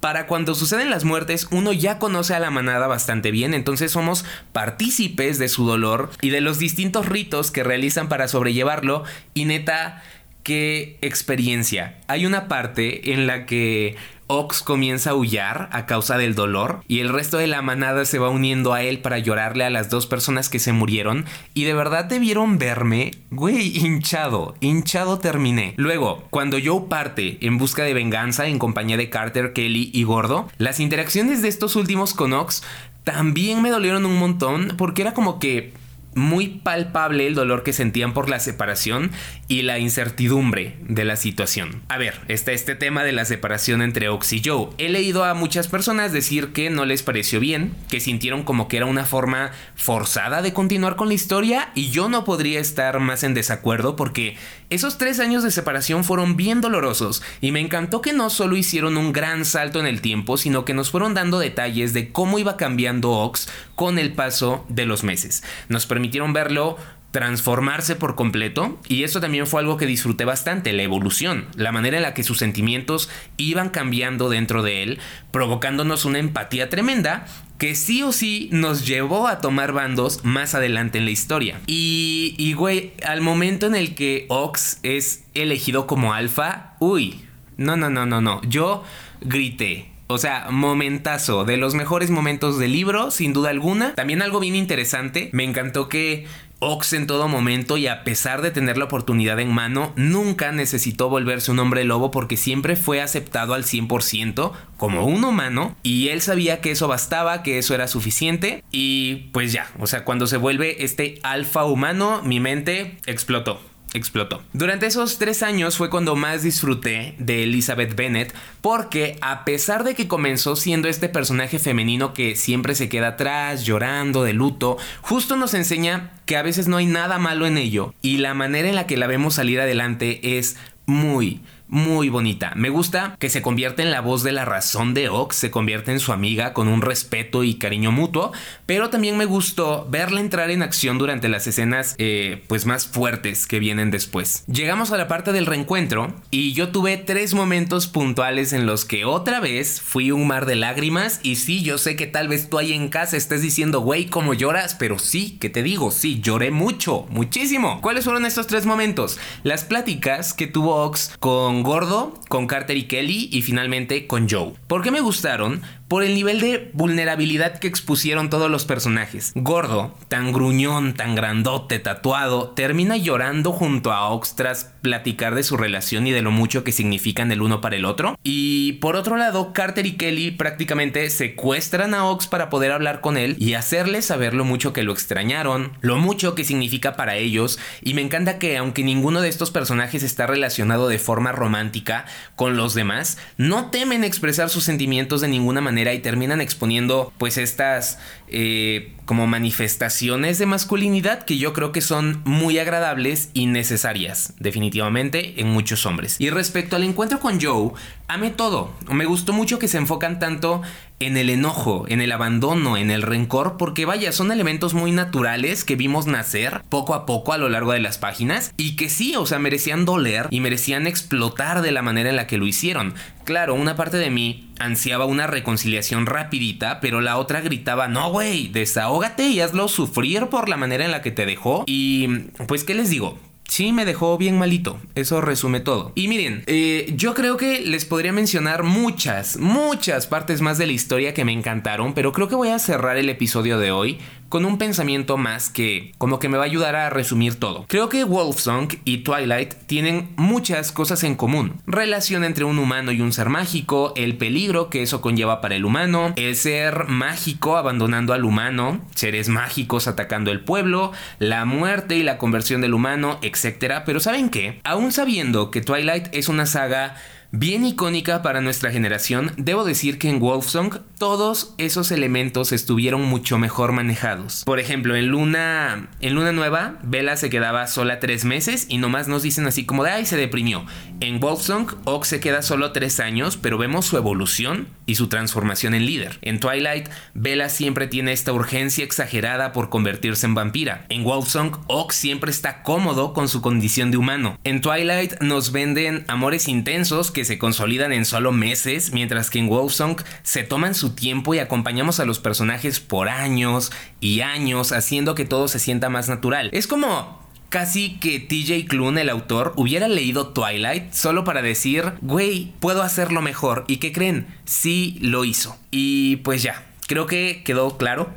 Para 0.00 0.26
cuando 0.26 0.54
suceden 0.54 0.90
las 0.90 1.04
muertes, 1.04 1.46
uno 1.50 1.72
ya 1.72 1.98
conoce 1.98 2.34
a 2.34 2.40
la 2.40 2.50
manada 2.50 2.86
bastante 2.86 3.30
bien, 3.30 3.52
entonces 3.52 3.92
somos 3.92 4.24
partícipes 4.52 5.38
de 5.38 5.48
su 5.48 5.66
dolor 5.66 6.10
y 6.22 6.30
de 6.30 6.40
los 6.40 6.58
distintos 6.58 7.06
ritos 7.06 7.50
que 7.50 7.64
realizan 7.64 8.08
para 8.08 8.28
sobrellevarlo. 8.28 9.04
Y 9.34 9.44
neta, 9.44 10.02
qué 10.42 10.98
experiencia. 11.02 11.98
Hay 12.08 12.24
una 12.24 12.48
parte 12.48 13.12
en 13.12 13.26
la 13.26 13.44
que 13.44 13.96
Ox 14.32 14.62
comienza 14.62 15.10
a 15.10 15.14
aullar 15.14 15.68
a 15.72 15.86
causa 15.86 16.16
del 16.16 16.36
dolor 16.36 16.84
y 16.86 17.00
el 17.00 17.08
resto 17.08 17.36
de 17.36 17.48
la 17.48 17.62
manada 17.62 18.04
se 18.04 18.20
va 18.20 18.30
uniendo 18.30 18.72
a 18.72 18.84
él 18.84 19.00
para 19.00 19.18
llorarle 19.18 19.64
a 19.64 19.70
las 19.70 19.90
dos 19.90 20.06
personas 20.06 20.48
que 20.48 20.60
se 20.60 20.72
murieron 20.72 21.24
y 21.52 21.64
de 21.64 21.74
verdad 21.74 22.04
debieron 22.04 22.56
verme, 22.56 23.10
güey, 23.32 23.76
hinchado, 23.76 24.54
hinchado 24.60 25.18
terminé. 25.18 25.74
Luego, 25.78 26.22
cuando 26.30 26.58
Joe 26.64 26.84
parte 26.88 27.38
en 27.40 27.58
busca 27.58 27.82
de 27.82 27.92
venganza 27.92 28.46
en 28.46 28.60
compañía 28.60 28.96
de 28.96 29.10
Carter, 29.10 29.52
Kelly 29.52 29.90
y 29.92 30.04
Gordo, 30.04 30.48
las 30.58 30.78
interacciones 30.78 31.42
de 31.42 31.48
estos 31.48 31.74
últimos 31.74 32.14
con 32.14 32.32
Ox 32.32 32.62
también 33.02 33.62
me 33.62 33.70
dolieron 33.70 34.06
un 34.06 34.16
montón 34.16 34.74
porque 34.76 35.02
era 35.02 35.12
como 35.12 35.40
que 35.40 35.72
muy 36.14 36.48
palpable 36.48 37.26
el 37.26 37.34
dolor 37.34 37.62
que 37.62 37.72
sentían 37.72 38.14
por 38.14 38.28
la 38.28 38.40
separación 38.40 39.10
y 39.48 39.62
la 39.62 39.78
incertidumbre 39.78 40.76
de 40.82 41.04
la 41.04 41.16
situación. 41.16 41.82
A 41.88 41.98
ver, 41.98 42.20
está 42.28 42.52
este 42.52 42.74
tema 42.74 43.04
de 43.04 43.12
la 43.12 43.24
separación 43.24 43.82
entre 43.82 44.08
Ox 44.08 44.32
y 44.32 44.42
Joe. 44.44 44.70
He 44.78 44.88
leído 44.88 45.24
a 45.24 45.34
muchas 45.34 45.68
personas 45.68 46.12
decir 46.12 46.52
que 46.52 46.70
no 46.70 46.84
les 46.84 47.02
pareció 47.02 47.40
bien, 47.40 47.74
que 47.88 48.00
sintieron 48.00 48.42
como 48.42 48.68
que 48.68 48.76
era 48.76 48.86
una 48.86 49.04
forma 49.04 49.52
forzada 49.74 50.42
de 50.42 50.52
continuar 50.52 50.96
con 50.96 51.08
la 51.08 51.14
historia 51.14 51.70
y 51.74 51.90
yo 51.90 52.08
no 52.08 52.24
podría 52.24 52.60
estar 52.60 52.98
más 53.00 53.22
en 53.22 53.34
desacuerdo 53.34 53.96
porque 53.96 54.36
esos 54.70 54.98
tres 54.98 55.18
años 55.20 55.42
de 55.42 55.50
separación 55.50 56.04
fueron 56.04 56.36
bien 56.36 56.60
dolorosos 56.60 57.22
y 57.40 57.50
me 57.52 57.60
encantó 57.60 58.00
que 58.00 58.12
no 58.12 58.30
solo 58.30 58.56
hicieron 58.56 58.96
un 58.96 59.12
gran 59.12 59.44
salto 59.44 59.80
en 59.80 59.86
el 59.86 60.00
tiempo, 60.00 60.36
sino 60.36 60.64
que 60.64 60.74
nos 60.74 60.90
fueron 60.90 61.14
dando 61.14 61.38
detalles 61.38 61.92
de 61.92 62.10
cómo 62.12 62.38
iba 62.38 62.56
cambiando 62.56 63.10
Ox 63.10 63.48
con 63.80 63.98
el 63.98 64.12
paso 64.12 64.66
de 64.68 64.84
los 64.84 65.04
meses. 65.04 65.42
Nos 65.70 65.86
permitieron 65.86 66.34
verlo 66.34 66.76
transformarse 67.12 67.96
por 67.96 68.14
completo 68.14 68.78
y 68.88 69.04
eso 69.04 69.22
también 69.22 69.46
fue 69.46 69.62
algo 69.62 69.78
que 69.78 69.86
disfruté 69.86 70.26
bastante, 70.26 70.74
la 70.74 70.82
evolución, 70.82 71.46
la 71.56 71.72
manera 71.72 71.96
en 71.96 72.02
la 72.02 72.12
que 72.12 72.22
sus 72.22 72.36
sentimientos 72.36 73.08
iban 73.38 73.70
cambiando 73.70 74.28
dentro 74.28 74.62
de 74.62 74.82
él, 74.82 74.98
provocándonos 75.30 76.04
una 76.04 76.18
empatía 76.18 76.68
tremenda 76.68 77.24
que 77.56 77.74
sí 77.74 78.02
o 78.02 78.12
sí 78.12 78.50
nos 78.52 78.86
llevó 78.86 79.28
a 79.28 79.40
tomar 79.40 79.72
bandos 79.72 80.26
más 80.26 80.54
adelante 80.54 80.98
en 80.98 81.06
la 81.06 81.12
historia. 81.12 81.58
Y, 81.66 82.34
y 82.36 82.52
güey, 82.52 82.92
al 83.02 83.22
momento 83.22 83.66
en 83.66 83.76
el 83.76 83.94
que 83.94 84.26
Ox 84.28 84.80
es 84.82 85.24
elegido 85.32 85.86
como 85.86 86.12
alfa, 86.12 86.74
uy, 86.80 87.24
no, 87.56 87.78
no, 87.78 87.88
no, 87.88 88.04
no, 88.04 88.20
no, 88.20 88.42
yo 88.42 88.84
grité. 89.22 89.90
O 90.10 90.18
sea, 90.18 90.48
momentazo, 90.50 91.44
de 91.44 91.56
los 91.56 91.74
mejores 91.74 92.10
momentos 92.10 92.58
del 92.58 92.72
libro, 92.72 93.12
sin 93.12 93.32
duda 93.32 93.50
alguna. 93.50 93.94
También 93.94 94.22
algo 94.22 94.40
bien 94.40 94.56
interesante, 94.56 95.30
me 95.32 95.44
encantó 95.44 95.88
que 95.88 96.26
Ox 96.58 96.94
en 96.94 97.06
todo 97.06 97.28
momento 97.28 97.76
y 97.76 97.86
a 97.86 98.02
pesar 98.02 98.42
de 98.42 98.50
tener 98.50 98.76
la 98.76 98.86
oportunidad 98.86 99.38
en 99.38 99.52
mano, 99.52 99.92
nunca 99.94 100.50
necesitó 100.50 101.08
volverse 101.08 101.52
un 101.52 101.60
hombre 101.60 101.84
lobo 101.84 102.10
porque 102.10 102.36
siempre 102.36 102.74
fue 102.74 103.00
aceptado 103.00 103.54
al 103.54 103.62
100% 103.62 104.50
como 104.76 105.06
un 105.06 105.22
humano 105.22 105.76
y 105.84 106.08
él 106.08 106.20
sabía 106.20 106.60
que 106.60 106.72
eso 106.72 106.88
bastaba, 106.88 107.44
que 107.44 107.58
eso 107.58 107.76
era 107.76 107.86
suficiente 107.86 108.64
y 108.72 109.28
pues 109.32 109.52
ya, 109.52 109.70
o 109.78 109.86
sea, 109.86 110.04
cuando 110.04 110.26
se 110.26 110.38
vuelve 110.38 110.82
este 110.82 111.20
alfa 111.22 111.64
humano, 111.64 112.20
mi 112.24 112.40
mente 112.40 112.98
explotó 113.06 113.60
explotó. 113.94 114.42
Durante 114.52 114.86
esos 114.86 115.18
tres 115.18 115.42
años 115.42 115.76
fue 115.76 115.90
cuando 115.90 116.16
más 116.16 116.42
disfruté 116.42 117.14
de 117.18 117.42
Elizabeth 117.42 117.94
Bennet 117.94 118.34
porque 118.60 119.18
a 119.20 119.44
pesar 119.44 119.84
de 119.84 119.94
que 119.94 120.08
comenzó 120.08 120.56
siendo 120.56 120.88
este 120.88 121.08
personaje 121.08 121.58
femenino 121.58 122.14
que 122.14 122.36
siempre 122.36 122.74
se 122.74 122.88
queda 122.88 123.08
atrás, 123.08 123.64
llorando 123.64 124.22
de 124.22 124.32
luto, 124.32 124.76
justo 125.00 125.36
nos 125.36 125.54
enseña 125.54 126.12
que 126.26 126.36
a 126.36 126.42
veces 126.42 126.68
no 126.68 126.76
hay 126.76 126.86
nada 126.86 127.18
malo 127.18 127.46
en 127.46 127.58
ello 127.58 127.94
y 128.02 128.18
la 128.18 128.34
manera 128.34 128.68
en 128.68 128.76
la 128.76 128.86
que 128.86 128.96
la 128.96 129.06
vemos 129.06 129.34
salir 129.34 129.60
adelante 129.60 130.38
es 130.38 130.56
muy, 130.86 131.40
muy 131.70 132.08
bonita. 132.08 132.52
Me 132.56 132.68
gusta 132.68 133.16
que 133.18 133.30
se 133.30 133.42
convierte 133.42 133.82
en 133.82 133.90
la 133.90 134.00
voz 134.00 134.22
de 134.22 134.32
la 134.32 134.44
razón 134.44 134.92
de 134.92 135.08
Ox, 135.08 135.36
se 135.36 135.50
convierte 135.50 135.92
en 135.92 136.00
su 136.00 136.12
amiga 136.12 136.52
con 136.52 136.68
un 136.68 136.82
respeto 136.82 137.44
y 137.44 137.54
cariño 137.54 137.92
mutuo, 137.92 138.32
pero 138.66 138.90
también 138.90 139.16
me 139.16 139.24
gustó 139.24 139.86
verla 139.88 140.20
entrar 140.20 140.50
en 140.50 140.62
acción 140.62 140.98
durante 140.98 141.28
las 141.28 141.46
escenas 141.46 141.94
eh, 141.98 142.44
pues 142.48 142.66
más 142.66 142.86
fuertes 142.86 143.46
que 143.46 143.60
vienen 143.60 143.90
después. 143.90 144.44
Llegamos 144.46 144.92
a 144.92 144.96
la 144.96 145.08
parte 145.08 145.32
del 145.32 145.46
reencuentro 145.46 146.14
y 146.30 146.52
yo 146.52 146.70
tuve 146.70 146.96
tres 146.96 147.34
momentos 147.34 147.86
puntuales 147.86 148.52
en 148.52 148.66
los 148.66 148.84
que 148.84 149.04
otra 149.04 149.40
vez 149.40 149.80
fui 149.80 150.10
un 150.10 150.26
mar 150.26 150.46
de 150.46 150.56
lágrimas 150.56 151.20
y 151.22 151.36
sí, 151.36 151.62
yo 151.62 151.78
sé 151.78 151.94
que 151.96 152.06
tal 152.06 152.28
vez 152.28 152.50
tú 152.50 152.58
ahí 152.58 152.72
en 152.72 152.88
casa 152.88 153.16
estés 153.16 153.42
diciendo, 153.42 153.80
güey, 153.80 154.06
¿cómo 154.06 154.34
lloras? 154.34 154.74
Pero 154.74 154.98
sí, 154.98 155.38
que 155.40 155.50
te 155.50 155.62
digo, 155.62 155.90
sí, 155.90 156.20
lloré 156.20 156.50
mucho, 156.50 157.06
muchísimo. 157.10 157.80
¿Cuáles 157.80 158.04
fueron 158.04 158.26
estos 158.26 158.46
tres 158.48 158.66
momentos? 158.66 159.18
Las 159.44 159.64
pláticas 159.64 160.34
que 160.34 160.46
tuvo 160.46 160.84
Ox 160.84 161.12
con 161.20 161.59
Gordo, 161.62 162.14
con 162.28 162.46
Carter 162.46 162.76
y 162.76 162.84
Kelly 162.84 163.28
y 163.32 163.42
finalmente 163.42 164.06
con 164.06 164.28
Joe. 164.28 164.52
¿Por 164.66 164.82
qué 164.82 164.90
me 164.90 165.00
gustaron? 165.00 165.62
Por 165.90 166.04
el 166.04 166.14
nivel 166.14 166.38
de 166.40 166.70
vulnerabilidad 166.72 167.58
que 167.58 167.66
expusieron 167.66 168.30
todos 168.30 168.48
los 168.48 168.64
personajes. 168.64 169.32
Gordo, 169.34 169.92
tan 170.06 170.32
gruñón, 170.32 170.94
tan 170.94 171.16
grandote, 171.16 171.80
tatuado, 171.80 172.50
termina 172.50 172.96
llorando 172.96 173.50
junto 173.50 173.90
a 173.90 174.08
Ox 174.10 174.36
tras 174.36 174.72
platicar 174.82 175.34
de 175.34 175.42
su 175.42 175.56
relación 175.56 176.06
y 176.06 176.12
de 176.12 176.22
lo 176.22 176.30
mucho 176.30 176.62
que 176.62 176.70
significan 176.70 177.32
el 177.32 177.42
uno 177.42 177.60
para 177.60 177.74
el 177.74 177.84
otro. 177.84 178.16
Y 178.22 178.74
por 178.74 178.94
otro 178.94 179.16
lado, 179.16 179.52
Carter 179.52 179.84
y 179.84 179.96
Kelly 179.96 180.30
prácticamente 180.30 181.10
secuestran 181.10 181.92
a 181.92 182.04
Ox 182.04 182.28
para 182.28 182.50
poder 182.50 182.70
hablar 182.70 183.00
con 183.00 183.16
él 183.16 183.34
y 183.40 183.54
hacerle 183.54 184.00
saber 184.00 184.32
lo 184.32 184.44
mucho 184.44 184.72
que 184.72 184.84
lo 184.84 184.92
extrañaron, 184.92 185.72
lo 185.80 185.96
mucho 185.96 186.36
que 186.36 186.44
significa 186.44 186.94
para 186.94 187.16
ellos. 187.16 187.58
Y 187.82 187.94
me 187.94 188.02
encanta 188.02 188.38
que 188.38 188.56
aunque 188.58 188.84
ninguno 188.84 189.22
de 189.22 189.28
estos 189.28 189.50
personajes 189.50 190.04
está 190.04 190.28
relacionado 190.28 190.86
de 190.86 191.00
forma 191.00 191.32
romántica 191.32 192.06
con 192.36 192.56
los 192.56 192.74
demás, 192.74 193.18
no 193.36 193.70
temen 193.70 194.04
expresar 194.04 194.50
sus 194.50 194.62
sentimientos 194.62 195.20
de 195.20 195.26
ninguna 195.26 195.60
manera 195.60 195.79
y 195.88 195.98
terminan 196.00 196.40
exponiendo 196.40 197.12
pues 197.18 197.38
estas 197.38 197.98
eh, 198.28 198.92
como 199.06 199.26
manifestaciones 199.26 200.38
de 200.38 200.46
masculinidad 200.46 201.24
que 201.24 201.38
yo 201.38 201.52
creo 201.52 201.72
que 201.72 201.80
son 201.80 202.22
muy 202.24 202.58
agradables 202.58 203.30
y 203.32 203.46
necesarias 203.46 204.34
definitivamente 204.38 205.40
en 205.40 205.48
muchos 205.48 205.86
hombres. 205.86 206.16
Y 206.20 206.30
respecto 206.30 206.76
al 206.76 206.84
encuentro 206.84 207.18
con 207.18 207.40
Joe, 207.40 207.72
amé 208.06 208.30
todo. 208.30 208.72
Me 208.90 209.06
gustó 209.06 209.32
mucho 209.32 209.58
que 209.58 209.68
se 209.68 209.78
enfocan 209.78 210.18
tanto 210.18 210.62
en 211.00 211.16
el 211.16 211.30
enojo, 211.30 211.86
en 211.88 212.02
el 212.02 212.12
abandono, 212.12 212.76
en 212.76 212.90
el 212.90 213.02
rencor, 213.02 213.56
porque 213.56 213.86
vaya, 213.86 214.12
son 214.12 214.30
elementos 214.30 214.74
muy 214.74 214.92
naturales 214.92 215.64
que 215.64 215.74
vimos 215.74 216.06
nacer 216.06 216.62
poco 216.68 216.94
a 216.94 217.06
poco 217.06 217.32
a 217.32 217.38
lo 217.38 217.48
largo 217.48 217.72
de 217.72 217.80
las 217.80 217.98
páginas 217.98 218.52
y 218.58 218.76
que 218.76 218.90
sí, 218.90 219.16
o 219.16 219.24
sea, 219.24 219.38
merecían 219.38 219.86
doler 219.86 220.28
y 220.30 220.40
merecían 220.40 220.86
explotar 220.86 221.62
de 221.62 221.72
la 221.72 221.82
manera 221.82 222.10
en 222.10 222.16
la 222.16 222.26
que 222.26 222.36
lo 222.36 222.46
hicieron. 222.46 222.94
Claro, 223.24 223.54
una 223.54 223.76
parte 223.76 223.96
de 223.96 224.10
mí 224.10 224.52
ansiaba 224.58 225.06
una 225.06 225.26
reconciliación 225.26 226.04
rapidita, 226.04 226.80
pero 226.80 227.00
la 227.00 227.16
otra 227.16 227.40
gritaba, 227.40 227.88
no, 227.88 228.10
güey, 228.10 228.48
desahógate 228.48 229.28
y 229.28 229.40
hazlo 229.40 229.68
sufrir 229.68 230.26
por 230.26 230.48
la 230.48 230.58
manera 230.58 230.84
en 230.84 230.90
la 230.90 231.00
que 231.00 231.10
te 231.10 231.24
dejó. 231.24 231.64
Y 231.66 232.08
pues, 232.46 232.64
¿qué 232.64 232.74
les 232.74 232.90
digo? 232.90 233.18
Sí, 233.50 233.72
me 233.72 233.84
dejó 233.84 234.16
bien 234.16 234.38
malito. 234.38 234.78
Eso 234.94 235.20
resume 235.20 235.58
todo. 235.58 235.90
Y 235.96 236.06
miren, 236.06 236.44
eh, 236.46 236.94
yo 236.96 237.14
creo 237.14 237.36
que 237.36 237.60
les 237.60 237.84
podría 237.84 238.12
mencionar 238.12 238.62
muchas, 238.62 239.38
muchas 239.38 240.06
partes 240.06 240.40
más 240.40 240.56
de 240.56 240.68
la 240.68 240.72
historia 240.72 241.14
que 241.14 241.24
me 241.24 241.32
encantaron, 241.32 241.92
pero 241.92 242.12
creo 242.12 242.28
que 242.28 242.36
voy 242.36 242.50
a 242.50 242.60
cerrar 242.60 242.96
el 242.96 243.08
episodio 243.08 243.58
de 243.58 243.72
hoy 243.72 243.98
con 244.30 244.46
un 244.46 244.58
pensamiento 244.58 245.18
más 245.18 245.50
que 245.50 245.92
como 245.98 246.18
que 246.18 246.28
me 246.28 246.38
va 246.38 246.44
a 246.44 246.46
ayudar 246.46 246.76
a 246.76 246.88
resumir 246.88 247.34
todo. 247.34 247.66
Creo 247.68 247.88
que 247.88 248.04
Wolfsong 248.04 248.68
y 248.84 248.98
Twilight 248.98 249.54
tienen 249.66 250.08
muchas 250.16 250.72
cosas 250.72 251.04
en 251.04 251.16
común. 251.16 251.60
Relación 251.66 252.24
entre 252.24 252.44
un 252.44 252.58
humano 252.58 252.92
y 252.92 253.00
un 253.00 253.12
ser 253.12 253.28
mágico, 253.28 253.92
el 253.96 254.16
peligro 254.16 254.70
que 254.70 254.82
eso 254.82 255.00
conlleva 255.02 255.40
para 255.40 255.56
el 255.56 255.64
humano, 255.64 256.14
el 256.16 256.36
ser 256.36 256.86
mágico 256.86 257.56
abandonando 257.56 258.14
al 258.14 258.24
humano, 258.24 258.80
seres 258.94 259.28
mágicos 259.28 259.88
atacando 259.88 260.30
el 260.30 260.40
pueblo, 260.40 260.92
la 261.18 261.44
muerte 261.44 261.96
y 261.96 262.04
la 262.04 262.16
conversión 262.16 262.60
del 262.60 262.74
humano, 262.74 263.18
etc. 263.22 263.82
Pero 263.84 263.98
¿saben 263.98 264.30
qué? 264.30 264.60
Aún 264.62 264.92
sabiendo 264.92 265.50
que 265.50 265.60
Twilight 265.60 266.06
es 266.12 266.28
una 266.28 266.46
saga 266.46 266.94
bien 267.32 267.64
icónica 267.64 268.22
para 268.22 268.40
nuestra 268.40 268.72
generación, 268.72 269.32
debo 269.36 269.64
decir 269.64 269.98
que 269.98 270.08
en 270.08 270.18
Wolfsong 270.18 270.80
todos 270.98 271.54
esos 271.58 271.92
elementos 271.92 272.52
estuvieron 272.52 273.02
mucho 273.02 273.38
mejor 273.38 273.72
manejados. 273.72 274.42
Por 274.44 274.58
ejemplo, 274.58 274.96
en 274.96 275.06
Luna, 275.06 275.88
en 276.00 276.14
Luna 276.14 276.32
Nueva, 276.32 276.78
Bella 276.82 277.16
se 277.16 277.30
quedaba 277.30 277.66
sola 277.66 278.00
tres 278.00 278.24
meses 278.24 278.66
y 278.68 278.78
nomás 278.78 279.08
nos 279.08 279.22
dicen 279.22 279.46
así 279.46 279.64
como 279.64 279.84
de 279.84 279.90
ay 279.90 280.06
se 280.06 280.16
deprimió. 280.16 280.64
En 281.02 281.18
Wolfsong, 281.18 281.66
Oak 281.86 282.04
se 282.04 282.20
queda 282.20 282.42
solo 282.42 282.72
tres 282.72 283.00
años, 283.00 283.38
pero 283.38 283.56
vemos 283.56 283.86
su 283.86 283.96
evolución 283.96 284.68
y 284.84 284.96
su 284.96 285.08
transformación 285.08 285.72
en 285.72 285.86
líder. 285.86 286.18
En 286.20 286.40
Twilight, 286.40 286.90
Bella 287.14 287.48
siempre 287.48 287.86
tiene 287.86 288.12
esta 288.12 288.34
urgencia 288.34 288.84
exagerada 288.84 289.52
por 289.52 289.70
convertirse 289.70 290.26
en 290.26 290.34
vampira. 290.34 290.84
En 290.90 291.02
Wolfsong, 291.04 291.52
Oak 291.68 291.92
siempre 291.92 292.30
está 292.30 292.62
cómodo 292.62 293.14
con 293.14 293.30
su 293.30 293.40
condición 293.40 293.90
de 293.90 293.96
humano. 293.96 294.38
En 294.44 294.60
Twilight 294.60 295.22
nos 295.22 295.52
venden 295.52 296.04
amores 296.06 296.48
intensos 296.48 297.10
que 297.10 297.24
se 297.24 297.38
consolidan 297.38 297.94
en 297.94 298.04
solo 298.04 298.30
meses, 298.30 298.92
mientras 298.92 299.30
que 299.30 299.38
en 299.38 299.48
Wolfsong 299.48 299.96
se 300.22 300.42
toman 300.42 300.74
su 300.74 300.94
tiempo 300.94 301.32
y 301.32 301.38
acompañamos 301.38 301.98
a 301.98 302.04
los 302.04 302.18
personajes 302.18 302.78
por 302.78 303.08
años 303.08 303.72
y 304.00 304.20
años, 304.20 304.72
haciendo 304.72 305.14
que 305.14 305.24
todo 305.24 305.48
se 305.48 305.60
sienta 305.60 305.88
más 305.88 306.10
natural. 306.10 306.50
Es 306.52 306.66
como 306.66 307.29
casi 307.50 307.98
que 307.98 308.20
TJ 308.20 308.66
Klune, 308.66 309.02
el 309.02 309.10
autor, 309.10 309.52
hubiera 309.56 309.88
leído 309.88 310.28
Twilight 310.28 310.92
solo 310.92 311.24
para 311.24 311.42
decir, 311.42 311.92
güey, 312.00 312.52
puedo 312.60 312.82
hacerlo 312.82 313.20
mejor. 313.20 313.64
¿Y 313.66 313.76
qué 313.76 313.92
creen? 313.92 314.26
Sí 314.46 314.98
lo 315.02 315.24
hizo. 315.24 315.58
Y 315.70 316.16
pues 316.16 316.42
ya, 316.42 316.64
creo 316.86 317.06
que 317.06 317.42
quedó 317.44 317.76
claro. 317.76 318.10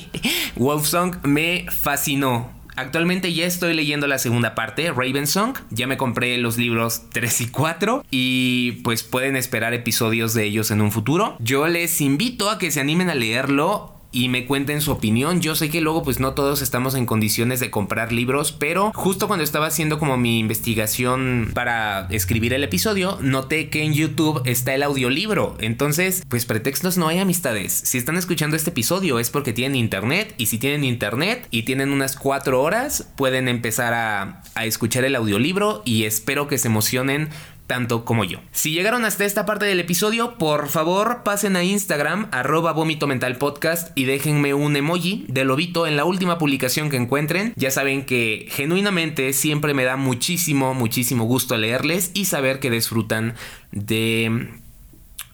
Wolfsong 0.56 1.20
me 1.22 1.64
fascinó. 1.70 2.50
Actualmente 2.74 3.32
ya 3.34 3.44
estoy 3.44 3.74
leyendo 3.74 4.06
la 4.06 4.18
segunda 4.18 4.54
parte, 4.54 4.90
Ravensong. 4.90 5.54
Ya 5.70 5.86
me 5.86 5.96
compré 5.98 6.36
los 6.38 6.56
libros 6.56 7.02
3 7.12 7.42
y 7.42 7.46
4 7.48 8.04
y 8.10 8.72
pues 8.82 9.02
pueden 9.02 9.36
esperar 9.36 9.74
episodios 9.74 10.34
de 10.34 10.44
ellos 10.44 10.70
en 10.70 10.80
un 10.80 10.90
futuro. 10.90 11.36
Yo 11.38 11.68
les 11.68 12.00
invito 12.00 12.50
a 12.50 12.58
que 12.58 12.70
se 12.70 12.80
animen 12.80 13.10
a 13.10 13.14
leerlo 13.14 14.01
y 14.12 14.28
me 14.28 14.46
cuenten 14.46 14.80
su 14.80 14.92
opinión. 14.92 15.40
Yo 15.40 15.56
sé 15.56 15.70
que 15.70 15.80
luego 15.80 16.02
pues 16.02 16.20
no 16.20 16.34
todos 16.34 16.62
estamos 16.62 16.94
en 16.94 17.06
condiciones 17.06 17.58
de 17.58 17.70
comprar 17.70 18.12
libros, 18.12 18.52
pero 18.52 18.92
justo 18.94 19.26
cuando 19.26 19.42
estaba 19.42 19.66
haciendo 19.66 19.98
como 19.98 20.16
mi 20.16 20.38
investigación 20.38 21.50
para 21.54 22.06
escribir 22.10 22.52
el 22.52 22.62
episodio, 22.62 23.18
noté 23.22 23.70
que 23.70 23.82
en 23.82 23.94
YouTube 23.94 24.42
está 24.44 24.74
el 24.74 24.82
audiolibro. 24.82 25.56
Entonces, 25.58 26.22
pues 26.28 26.44
pretextos 26.44 26.98
no 26.98 27.08
hay 27.08 27.18
amistades. 27.18 27.72
Si 27.72 27.98
están 27.98 28.16
escuchando 28.16 28.56
este 28.56 28.70
episodio 28.70 29.18
es 29.18 29.30
porque 29.30 29.52
tienen 29.52 29.76
internet 29.76 30.34
y 30.36 30.46
si 30.46 30.58
tienen 30.58 30.84
internet 30.84 31.48
y 31.50 31.62
tienen 31.62 31.90
unas 31.90 32.16
cuatro 32.16 32.62
horas, 32.62 33.08
pueden 33.16 33.48
empezar 33.48 33.94
a, 33.94 34.42
a 34.54 34.66
escuchar 34.66 35.04
el 35.04 35.16
audiolibro 35.16 35.82
y 35.84 36.04
espero 36.04 36.48
que 36.48 36.58
se 36.58 36.68
emocionen 36.68 37.30
tanto 37.66 38.04
como 38.04 38.24
yo. 38.24 38.40
Si 38.52 38.72
llegaron 38.72 39.04
hasta 39.04 39.24
esta 39.24 39.46
parte 39.46 39.64
del 39.64 39.80
episodio, 39.80 40.38
por 40.38 40.68
favor 40.68 41.22
pasen 41.24 41.56
a 41.56 41.64
Instagram, 41.64 42.28
arroba 42.32 42.72
vómito 42.72 43.06
mental 43.06 43.36
podcast 43.36 43.96
y 43.96 44.04
déjenme 44.04 44.54
un 44.54 44.76
emoji 44.76 45.24
de 45.28 45.44
lobito 45.44 45.86
en 45.86 45.96
la 45.96 46.04
última 46.04 46.38
publicación 46.38 46.90
que 46.90 46.96
encuentren. 46.96 47.52
Ya 47.56 47.70
saben 47.70 48.04
que 48.04 48.46
genuinamente 48.50 49.32
siempre 49.32 49.74
me 49.74 49.84
da 49.84 49.96
muchísimo, 49.96 50.74
muchísimo 50.74 51.24
gusto 51.24 51.56
leerles 51.56 52.10
y 52.14 52.26
saber 52.26 52.60
que 52.60 52.70
disfrutan 52.70 53.34
de 53.70 54.60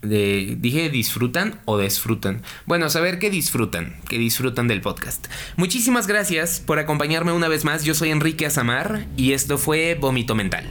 de, 0.03 0.57
dije 0.59 0.91
disfrutan 0.91 1.61
o 1.65 1.79
disfrutan. 1.79 2.43
Bueno, 2.67 2.89
saber 2.89 3.19
que 3.19 3.31
disfrutan, 3.31 3.97
que 4.09 4.19
disfrutan 4.19 4.69
del 4.69 4.81
podcast. 4.81 5.27
Muchísimas 5.57 6.07
gracias 6.07 6.61
por 6.65 6.79
acompañarme 6.79 7.33
una 7.33 7.49
vez 7.49 7.65
más. 7.65 7.85
Yo 7.85 7.95
soy 7.95 8.11
Enrique 8.11 8.47
Azamar 8.47 9.07
y 9.17 9.33
esto 9.33 9.59
fue 9.59 9.97
Vómito 10.01 10.35
Mental. 10.35 10.71